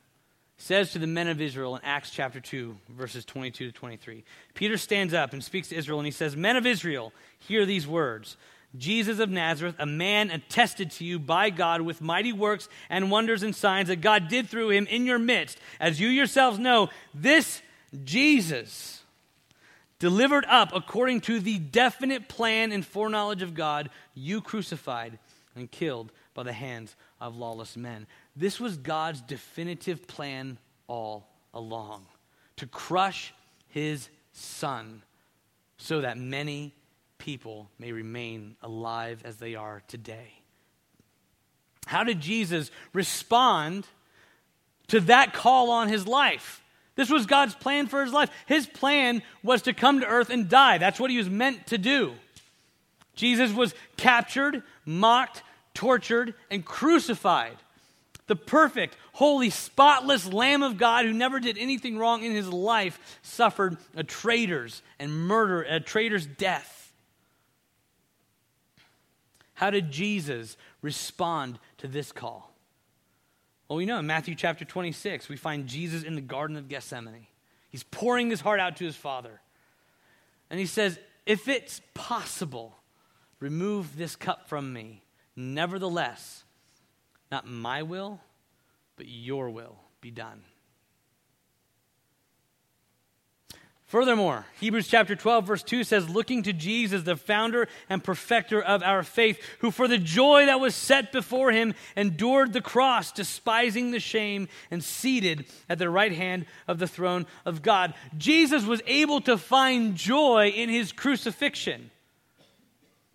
[0.58, 4.24] says to the men of Israel in Acts chapter 2, verses 22 to 23.
[4.54, 7.86] Peter stands up and speaks to Israel, and he says, Men of Israel, hear these
[7.86, 8.36] words.
[8.76, 13.42] Jesus of Nazareth, a man attested to you by God with mighty works and wonders
[13.42, 15.58] and signs that God did through him in your midst.
[15.80, 17.62] As you yourselves know, this
[18.04, 19.02] Jesus,
[19.98, 25.18] delivered up according to the definite plan and foreknowledge of God, you crucified
[25.56, 28.06] and killed by the hands of lawless men.
[28.36, 32.06] This was God's definitive plan all along
[32.56, 33.32] to crush
[33.68, 35.02] his son
[35.78, 36.74] so that many
[37.18, 40.32] people may remain alive as they are today.
[41.86, 43.86] How did Jesus respond
[44.88, 46.62] to that call on his life?
[46.94, 48.30] This was God's plan for his life.
[48.46, 50.78] His plan was to come to earth and die.
[50.78, 52.14] That's what he was meant to do.
[53.14, 55.42] Jesus was captured, mocked,
[55.74, 57.56] tortured, and crucified.
[58.26, 63.18] The perfect, holy, spotless Lamb of God who never did anything wrong in his life
[63.22, 66.77] suffered a traitor's and murder, a traitor's death.
[69.58, 72.54] How did Jesus respond to this call?
[73.68, 77.26] Well, we know in Matthew chapter 26, we find Jesus in the Garden of Gethsemane.
[77.68, 79.40] He's pouring his heart out to his Father.
[80.48, 82.76] And he says, If it's possible,
[83.40, 85.02] remove this cup from me.
[85.34, 86.44] Nevertheless,
[87.32, 88.20] not my will,
[88.94, 90.44] but your will be done.
[93.88, 98.82] Furthermore, Hebrews chapter 12, verse 2 says, Looking to Jesus, the founder and perfecter of
[98.82, 103.90] our faith, who for the joy that was set before him endured the cross, despising
[103.90, 107.94] the shame, and seated at the right hand of the throne of God.
[108.18, 111.90] Jesus was able to find joy in his crucifixion.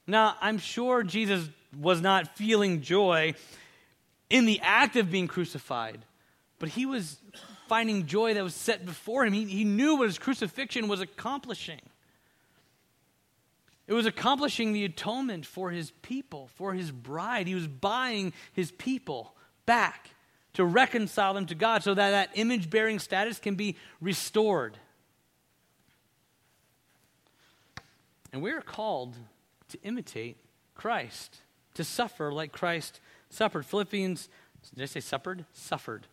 [0.08, 1.48] Now, I'm sure Jesus
[1.80, 3.36] was not feeling joy
[4.28, 6.04] in the act of being crucified,
[6.58, 7.20] but he was
[7.74, 9.34] finding joy that was set before him.
[9.34, 11.82] He, he knew what his crucifixion was accomplishing.
[13.88, 17.48] It was accomplishing the atonement for his people, for his bride.
[17.48, 19.34] He was buying his people
[19.66, 20.12] back
[20.54, 24.78] to reconcile them to God so that that image bearing status can be restored.
[28.32, 29.16] And we are called
[29.70, 30.38] to imitate
[30.76, 31.38] Christ,
[31.74, 33.00] to suffer like Christ
[33.32, 33.66] suffered.
[33.66, 34.30] Philippians,
[34.76, 35.46] did I say suffered?
[35.54, 36.06] Suffered.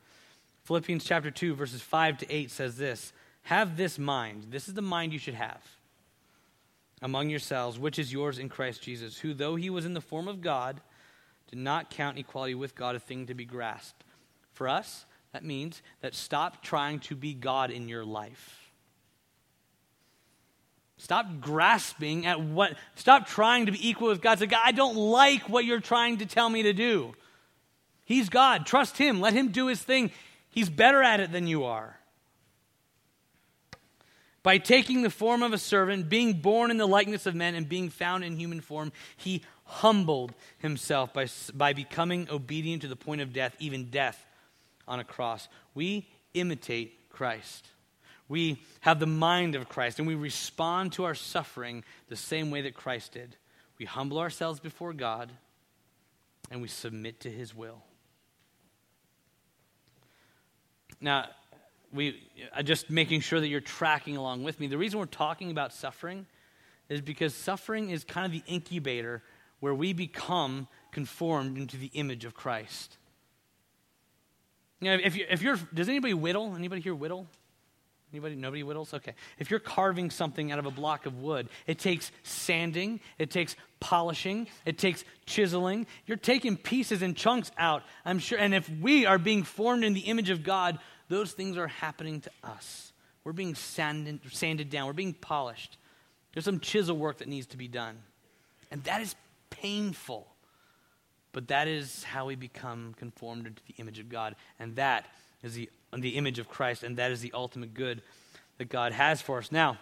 [0.70, 4.46] Philippians chapter 2, verses 5 to 8 says this Have this mind.
[4.50, 5.60] This is the mind you should have
[7.02, 10.28] among yourselves, which is yours in Christ Jesus, who, though he was in the form
[10.28, 10.80] of God,
[11.48, 14.04] did not count equality with God a thing to be grasped.
[14.52, 18.70] For us, that means that stop trying to be God in your life.
[20.98, 24.38] Stop grasping at what, stop trying to be equal with God.
[24.38, 27.12] Say, God, I don't like what you're trying to tell me to do.
[28.04, 28.66] He's God.
[28.66, 29.20] Trust Him.
[29.20, 30.12] Let Him do His thing.
[30.50, 31.96] He's better at it than you are.
[34.42, 37.68] By taking the form of a servant, being born in the likeness of men, and
[37.68, 43.20] being found in human form, he humbled himself by, by becoming obedient to the point
[43.20, 44.24] of death, even death
[44.88, 45.48] on a cross.
[45.74, 47.68] We imitate Christ.
[48.28, 52.62] We have the mind of Christ, and we respond to our suffering the same way
[52.62, 53.36] that Christ did.
[53.78, 55.30] We humble ourselves before God,
[56.50, 57.82] and we submit to his will.
[61.00, 61.26] Now,
[61.92, 62.22] we
[62.54, 64.66] uh, just making sure that you're tracking along with me.
[64.66, 66.26] The reason we're talking about suffering
[66.88, 69.22] is because suffering is kind of the incubator
[69.60, 72.96] where we become conformed into the image of Christ.
[74.80, 76.54] You know, if, you, if you're, does anybody whittle?
[76.56, 77.26] Anybody here whittle?
[78.12, 78.34] Anybody?
[78.34, 78.92] Nobody whittles?
[78.92, 79.14] Okay.
[79.38, 83.54] If you're carving something out of a block of wood, it takes sanding, it takes
[83.78, 85.86] polishing, it takes chiseling.
[86.06, 88.38] You're taking pieces and chunks out, I'm sure.
[88.38, 92.20] And if we are being formed in the image of God, those things are happening
[92.22, 92.92] to us.
[93.22, 95.76] We're being sanded, sanded down, we're being polished.
[96.32, 97.98] There's some chisel work that needs to be done.
[98.70, 99.14] And that is
[99.50, 100.26] painful.
[101.32, 104.36] But that is how we become conformed into the image of God.
[104.58, 105.06] And that
[105.42, 105.68] is the
[105.98, 108.02] the image of Christ, and that is the ultimate good
[108.58, 109.50] that God has for us.
[109.50, 109.78] Now,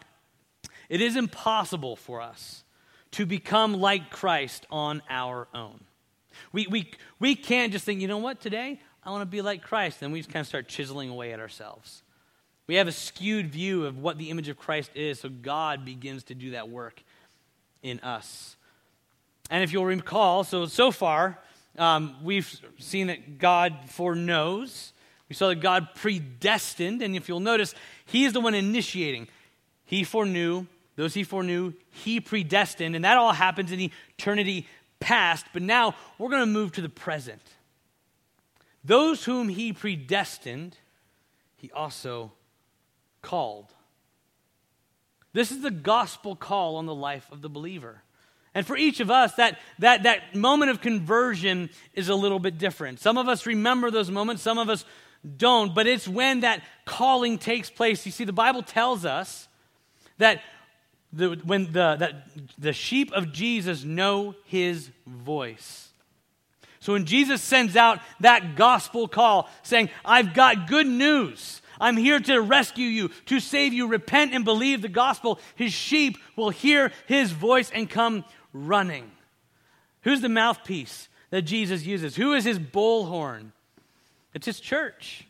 [0.88, 2.64] it is impossible for us
[3.12, 5.80] to become like Christ on our own.
[6.52, 9.62] We, we, we can't just think, you know what, today I want to be like
[9.62, 10.02] Christ.
[10.02, 12.02] And we just kind of start chiseling away at ourselves.
[12.66, 16.24] We have a skewed view of what the image of Christ is, so God begins
[16.24, 17.02] to do that work
[17.82, 18.56] in us.
[19.50, 21.38] And if you'll recall, so so far,
[21.78, 24.92] um, we've seen that God foreknows.
[25.28, 27.74] We saw that God predestined, and if you'll notice,
[28.06, 29.28] He is the one initiating.
[29.84, 30.66] He foreknew,
[30.96, 34.66] those He foreknew, He predestined, and that all happens in eternity
[35.00, 35.46] past.
[35.52, 37.42] But now we're going to move to the present.
[38.84, 40.76] Those whom He predestined,
[41.56, 42.32] He also
[43.20, 43.66] called.
[45.34, 48.02] This is the gospel call on the life of the believer.
[48.54, 52.56] And for each of us, that, that, that moment of conversion is a little bit
[52.58, 52.98] different.
[52.98, 54.84] Some of us remember those moments, some of us
[55.36, 58.06] don't, but it's when that calling takes place.
[58.06, 59.48] You see, the Bible tells us
[60.18, 60.42] that
[61.12, 65.88] the, when the, that the sheep of Jesus know his voice.
[66.80, 71.60] So when Jesus sends out that gospel call saying, I've got good news.
[71.80, 73.86] I'm here to rescue you, to save you.
[73.86, 75.38] Repent and believe the gospel.
[75.54, 79.10] His sheep will hear his voice and come running.
[80.02, 82.16] Who's the mouthpiece that Jesus uses?
[82.16, 83.52] Who is his bullhorn?
[84.38, 85.26] It's his church.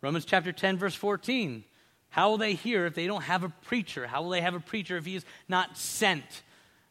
[0.00, 1.62] Romans chapter 10, verse 14.
[2.08, 4.04] How will they hear if they don't have a preacher?
[4.04, 6.42] How will they have a preacher if he is not sent?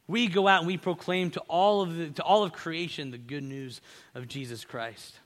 [0.08, 3.18] We go out and we proclaim to all of, the, to all of creation the
[3.18, 3.82] good news
[4.16, 5.20] of Jesus Christ.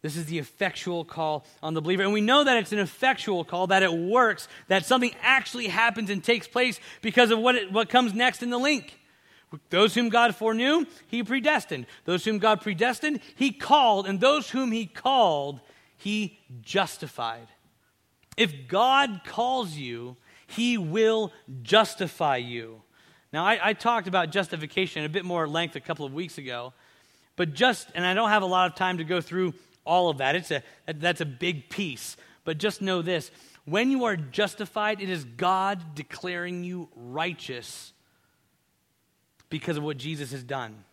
[0.00, 2.04] This is the effectual call on the believer.
[2.04, 6.08] And we know that it's an effectual call, that it works, that something actually happens
[6.08, 8.96] and takes place because of what, it, what comes next in the link.
[9.70, 11.86] Those whom God foreknew, he predestined.
[12.04, 14.06] Those whom God predestined, he called.
[14.06, 15.60] And those whom he called,
[15.96, 17.48] he justified.
[18.36, 21.32] If God calls you, he will
[21.62, 22.82] justify you.
[23.32, 26.72] Now, I, I talked about justification a bit more length a couple of weeks ago,
[27.36, 30.18] but just, and I don't have a lot of time to go through all of
[30.18, 30.36] that.
[30.36, 32.16] It's a, that's a big piece.
[32.44, 33.30] But just know this
[33.64, 37.93] when you are justified, it is God declaring you righteous
[39.50, 40.84] because of what Jesus has done,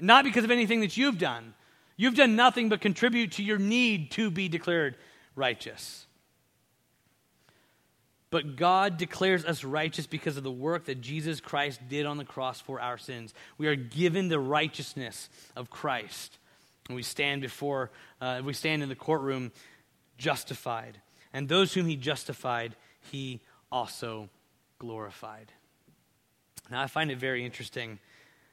[0.00, 1.54] not because of anything that you've done.
[1.96, 4.96] You've done nothing but contribute to your need to be declared
[5.34, 6.06] righteous.
[8.30, 12.24] But God declares us righteous because of the work that Jesus Christ did on the
[12.24, 13.32] cross for our sins.
[13.56, 16.36] We are given the righteousness of Christ.
[16.88, 19.52] And we stand before, uh, we stand in the courtroom
[20.18, 21.00] justified.
[21.32, 24.28] And those whom he justified, he also
[24.78, 25.52] glorified.
[26.70, 27.98] Now, I find it very interesting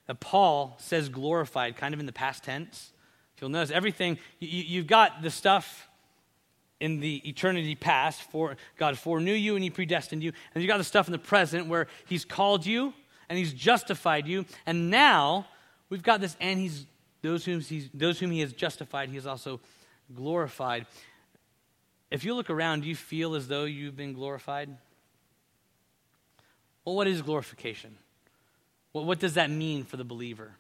[0.07, 2.91] that Paul says glorified kind of in the past tense.
[3.35, 5.89] If you'll notice, everything, you, have got the stuff
[6.79, 10.33] in the eternity past, for God foreknew you and he predestined you.
[10.53, 12.93] And you got the stuff in the present where he's called you
[13.29, 14.45] and he's justified you.
[14.65, 15.47] And now
[15.89, 16.85] we've got this, and he's
[17.21, 19.61] those whom, he's, those whom he has justified, he has also
[20.13, 20.85] glorified.
[22.11, 24.69] If you look around, do you feel as though you've been glorified?
[26.85, 27.95] Well, what is glorification?
[28.93, 30.51] Well, what does that mean for the believer?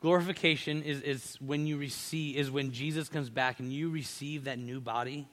[0.00, 4.58] Glorification is, is when you receive, is when Jesus comes back and you receive that
[4.58, 5.26] new body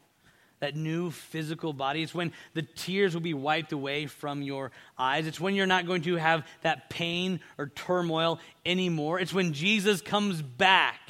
[0.64, 2.04] that new physical body.
[2.04, 5.28] It's when the tears will be wiped away from your eyes.
[5.28, 9.20] It's when you're not going to have that pain or turmoil anymore.
[9.20, 11.02] It's when Jesus comes back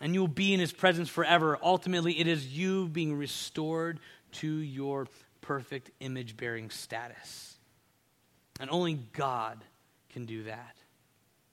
[0.00, 1.58] and you'll be in his presence forever.
[1.62, 4.00] Ultimately, it is you being restored
[4.32, 5.06] to your
[5.42, 7.55] perfect image bearing status.
[8.60, 9.58] And only God
[10.10, 10.76] can do that.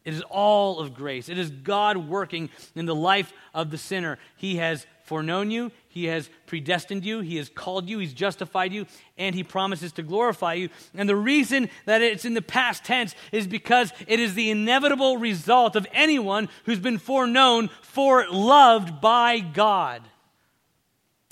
[0.06, 1.30] It is all of grace.
[1.30, 4.20] It is God working in the life of the sinner.
[4.36, 8.86] He has foreknown you, He has predestined you, He has called you, He's justified you,
[9.18, 10.70] and He promises to glorify you.
[10.93, 15.18] And the reason that it's in the past tense is because it is the inevitable
[15.18, 20.01] result of anyone who's been foreknown, for loved by God.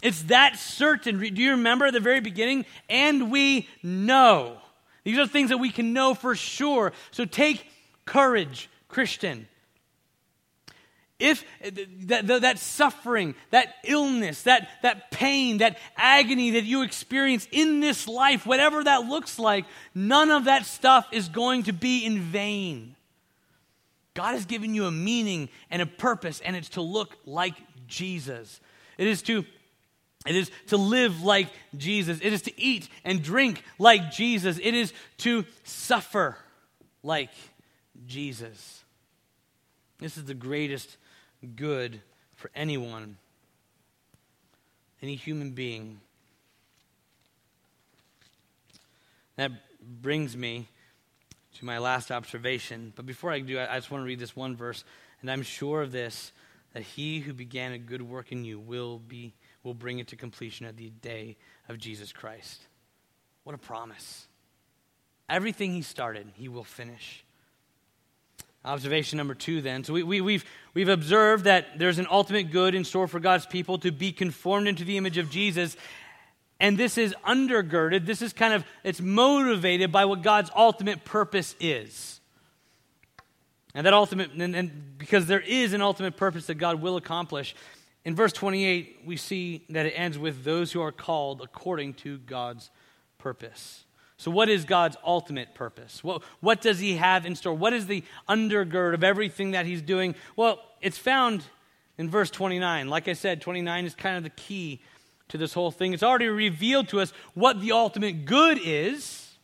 [0.01, 1.19] It's that certain.
[1.19, 2.65] Do you remember at the very beginning?
[2.89, 4.57] And we know.
[5.04, 6.93] These are things that we can know for sure.
[7.12, 7.66] So take
[8.06, 9.47] courage, Christian
[11.22, 11.45] if
[12.08, 18.08] that, that, suffering, that illness, that, that pain, that agony that you experience in this
[18.08, 22.95] life, whatever that looks like, none of that stuff is going to be in vain.
[24.14, 27.54] God has given you a meaning and a purpose, and it's to look like
[27.88, 28.60] Jesus.
[28.97, 29.45] It is to
[30.26, 32.19] it is to live like Jesus.
[32.22, 34.59] It is to eat and drink like Jesus.
[34.61, 36.38] It is to suffer
[37.01, 37.32] like
[38.05, 38.84] Jesus.
[39.99, 40.97] This is the greatest
[41.55, 42.01] good
[42.36, 43.17] for anyone,
[45.01, 45.99] any human being.
[49.38, 49.51] That
[50.01, 50.67] brings me
[51.57, 52.93] to my last observation.
[52.95, 54.84] But before I do, I just want to read this one verse,
[55.22, 56.32] and I'm sure of this
[56.74, 59.34] that he who began a good work in you will be
[59.64, 61.38] will bring it to completion at the day
[61.70, 62.62] of Jesus Christ.
[63.43, 64.28] What a promise.
[65.30, 67.24] Everything he started, he will finish.
[68.64, 69.84] Observation number two, then.
[69.84, 73.45] So we, we, we've, we've observed that there's an ultimate good in store for God's
[73.45, 75.76] people to be conformed into the image of Jesus.
[76.59, 81.55] And this is undergirded, this is kind of, it's motivated by what God's ultimate purpose
[81.59, 82.20] is.
[83.74, 87.55] And that ultimate, and, and because there is an ultimate purpose that God will accomplish.
[88.04, 92.18] In verse 28, we see that it ends with those who are called according to
[92.20, 92.72] God's
[93.18, 93.86] purpose.
[94.18, 96.04] So, what is God's ultimate purpose?
[96.04, 97.54] What, what does He have in store?
[97.54, 100.16] What is the undergird of everything that He's doing?
[100.36, 101.43] Well, it's found
[101.97, 102.88] in verse 29.
[102.88, 104.82] Like I said, 29 is kind of the key
[105.30, 105.93] to this whole thing.
[105.93, 109.38] It's already revealed to us what the ultimate good is,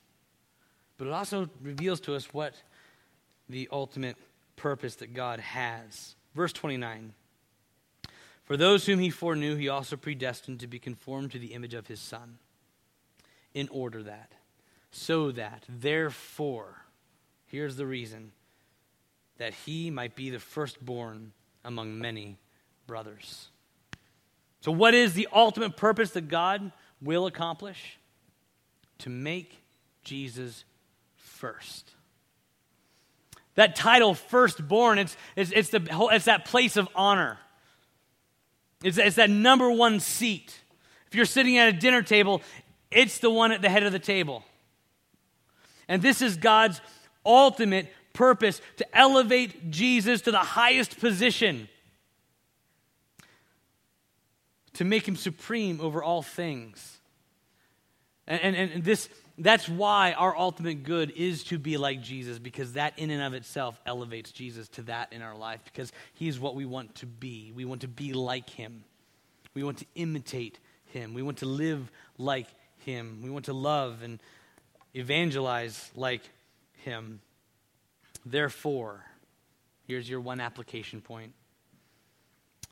[0.97, 2.53] but it also reveals to us what
[3.49, 4.17] the ultimate
[4.55, 6.15] purpose that God has.
[6.35, 7.13] Verse 29
[8.47, 11.87] For those whom he foreknew, he also predestined to be conformed to the image of
[11.87, 12.37] his Son,
[13.53, 14.31] in order that,
[14.89, 16.85] so that, therefore,
[17.45, 18.31] here's the reason,
[19.37, 21.33] that he might be the firstborn
[21.65, 22.37] among many
[22.87, 23.49] brothers.
[24.61, 26.71] So, what is the ultimate purpose that God
[27.01, 27.99] will accomplish?
[28.99, 29.61] To make
[30.05, 30.63] Jesus
[31.17, 31.91] first.
[33.55, 37.39] That title, firstborn, it's, it's, it's, the, it's that place of honor.
[38.83, 40.59] It's, it's that number one seat.
[41.07, 42.41] If you're sitting at a dinner table,
[42.91, 44.43] it's the one at the head of the table.
[45.87, 46.81] And this is God's
[47.25, 51.69] ultimate purpose to elevate Jesus to the highest position,
[54.73, 56.97] to make him supreme over all things.
[58.27, 62.73] And, and, and this, that's why our ultimate good is to be like Jesus, because
[62.73, 66.55] that in and of itself elevates Jesus to that in our life, because he's what
[66.55, 67.51] we want to be.
[67.55, 68.83] We want to be like him.
[69.53, 71.13] We want to imitate him.
[71.13, 72.47] We want to live like
[72.79, 73.21] him.
[73.23, 74.19] We want to love and
[74.95, 76.21] evangelize like
[76.83, 77.19] him.
[78.25, 79.05] Therefore,
[79.85, 81.33] here's your one application point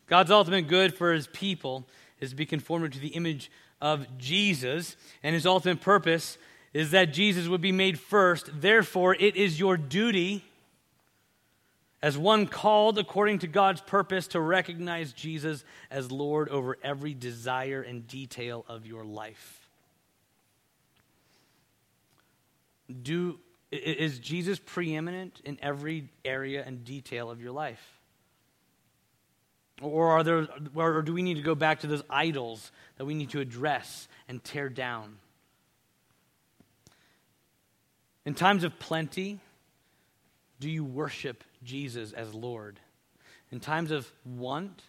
[0.07, 1.87] God's ultimate good for his people
[2.19, 3.51] is to be conformed to the image
[3.81, 6.37] of Jesus, and his ultimate purpose
[6.75, 8.49] is that Jesus would be made first.
[8.59, 10.43] Therefore, it is your duty
[12.01, 17.81] as one called according to God's purpose to recognize Jesus as Lord over every desire
[17.81, 19.69] and detail of your life.
[23.01, 23.39] Do,
[23.71, 28.01] is Jesus preeminent in every area and detail of your life?
[29.81, 33.13] Or, are there, or do we need to go back to those idols that we
[33.13, 35.19] need to address and tear down?
[38.25, 39.39] In times of plenty,
[40.59, 42.79] do you worship Jesus as Lord?
[43.51, 44.81] In times of want,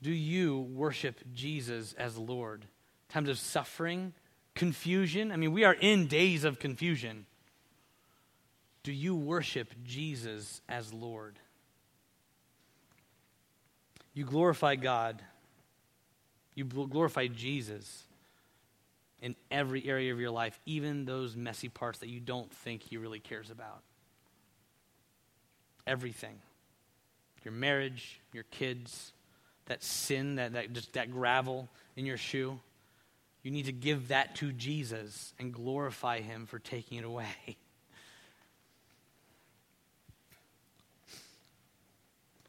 [0.00, 2.62] do you worship Jesus as Lord?
[2.62, 4.12] In times of suffering,
[4.54, 7.26] confusion, I mean, we are in days of confusion.
[8.84, 11.38] Do you worship Jesus as Lord?
[14.14, 15.22] You glorify God,
[16.54, 18.04] you glorify Jesus
[19.22, 22.96] in every area of your life, even those messy parts that you don't think He
[22.96, 23.82] really cares about.
[25.86, 26.40] Everything.
[27.44, 29.12] Your marriage, your kids,
[29.66, 32.58] that sin, that, that just that gravel in your shoe.
[33.42, 37.26] You need to give that to Jesus and glorify Him for taking it away.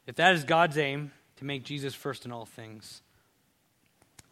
[0.06, 3.00] If that is God's aim, to make Jesus first in all things,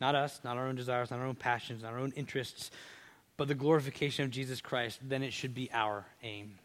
[0.02, 2.72] not us, not our own desires, not our own passions, not our own interests,
[3.36, 6.58] but the glorification of Jesus Christ, then it should be our aim.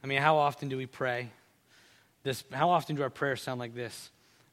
[0.00, 1.30] I mean, how often do we pray?
[2.22, 4.10] This, how often do our prayers sound like this?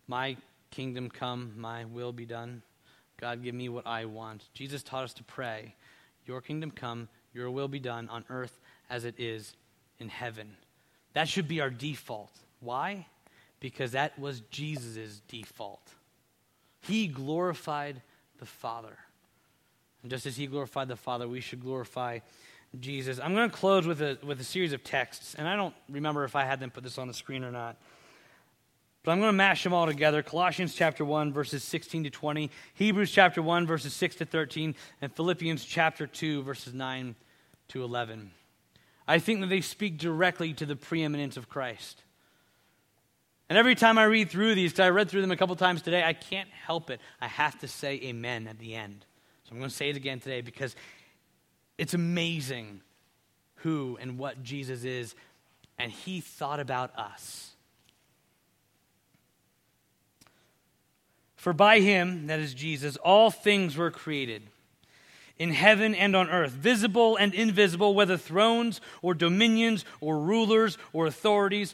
[0.07, 0.35] My
[0.71, 2.63] kingdom come, my will be done.
[3.21, 4.43] God, give me what I want.
[4.55, 5.75] Jesus taught us to pray,
[6.25, 8.59] Your kingdom come, your will be done on earth
[8.89, 9.53] as it is
[9.99, 10.57] in heaven.
[11.13, 12.31] That should be our default.
[12.59, 13.05] Why?
[13.59, 15.93] Because that was Jesus' default.
[16.81, 18.01] He glorified
[18.39, 18.97] the Father.
[20.01, 22.19] And just as he glorified the Father, we should glorify
[22.79, 23.19] Jesus.
[23.19, 26.23] I'm going to close with a, with a series of texts, and I don't remember
[26.23, 27.77] if I had them put this on the screen or not.
[29.03, 30.21] But I'm going to mash them all together.
[30.21, 35.13] Colossians chapter 1, verses 16 to 20, Hebrews chapter 1, verses 6 to 13, and
[35.13, 37.15] Philippians chapter 2, verses 9
[37.69, 38.31] to 11.
[39.07, 42.03] I think that they speak directly to the preeminence of Christ.
[43.49, 45.81] And every time I read through these, because I read through them a couple times
[45.81, 47.01] today, I can't help it.
[47.19, 49.05] I have to say amen at the end.
[49.43, 50.75] So I'm going to say it again today because
[51.77, 52.81] it's amazing
[53.55, 55.15] who and what Jesus is
[55.79, 57.51] and he thought about us.
[61.35, 64.43] For by him, that is Jesus, all things were created
[65.39, 71.07] in heaven and on earth, visible and invisible, whether thrones or dominions or rulers or
[71.07, 71.73] authorities.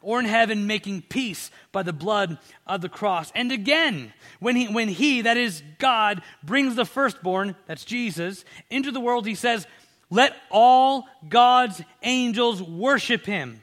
[0.00, 3.30] or in heaven, making peace by the blood of the cross.
[3.34, 8.90] And again, when he, when he, that is God, brings the firstborn, that's Jesus, into
[8.90, 9.66] the world, he says,
[10.08, 13.62] Let all God's angels worship him.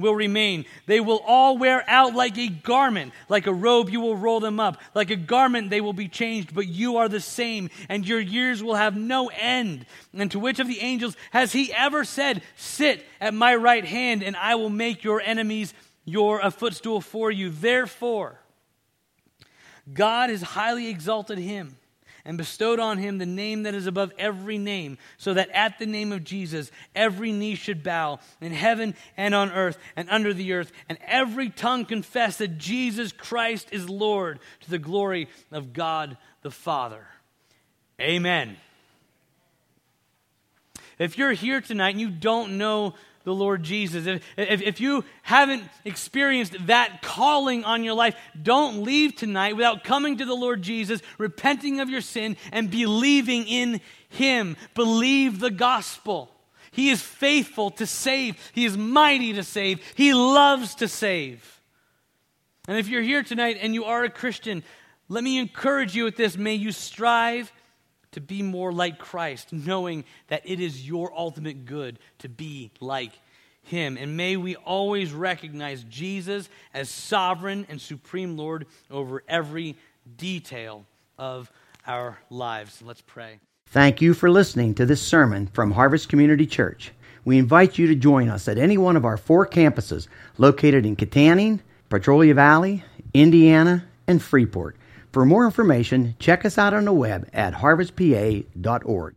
[0.00, 0.64] will remain.
[0.86, 3.12] They will all wear out like a garment.
[3.28, 4.80] Like a robe, you will roll them up.
[4.94, 8.62] Like a garment, they will be changed, but you are the same, and your years
[8.62, 9.86] will have no end.
[10.12, 14.22] And to which of the angels has he ever said, Sit at my right hand,
[14.22, 15.74] and I will make your enemies
[16.04, 17.50] your a footstool for you?
[17.50, 18.40] Therefore,
[19.92, 21.76] God has highly exalted him
[22.24, 25.86] and bestowed on him the name that is above every name, so that at the
[25.86, 30.52] name of Jesus every knee should bow in heaven and on earth and under the
[30.52, 36.16] earth, and every tongue confess that Jesus Christ is Lord to the glory of God
[36.42, 37.06] the Father.
[38.00, 38.56] Amen.
[40.98, 42.94] If you're here tonight and you don't know
[43.24, 44.06] the Lord Jesus.
[44.06, 49.84] If, if, if, you haven't experienced that calling on your life, don't leave tonight without
[49.84, 54.56] coming to the Lord Jesus, repenting of your sin, and believing in Him.
[54.74, 56.30] Believe the gospel.
[56.70, 61.60] He is faithful to save, He is mighty to save, He loves to save.
[62.68, 64.62] And if you're here tonight and you are a Christian,
[65.08, 66.36] let me encourage you with this.
[66.36, 67.52] May you strive
[68.12, 73.12] to be more like Christ, knowing that it is your ultimate good to be like
[73.62, 73.96] him.
[73.96, 79.76] And may we always recognize Jesus as sovereign and supreme Lord over every
[80.16, 80.86] detail
[81.18, 81.50] of
[81.86, 82.82] our lives.
[82.82, 83.38] Let's pray.
[83.66, 86.92] Thank you for listening to this sermon from Harvest Community Church.
[87.24, 90.08] We invite you to join us at any one of our four campuses
[90.38, 92.82] located in Kittanning, Petrolia Valley,
[93.14, 94.76] Indiana, and Freeport.
[95.12, 99.08] For more information, check us out on the web at harvestpa.org.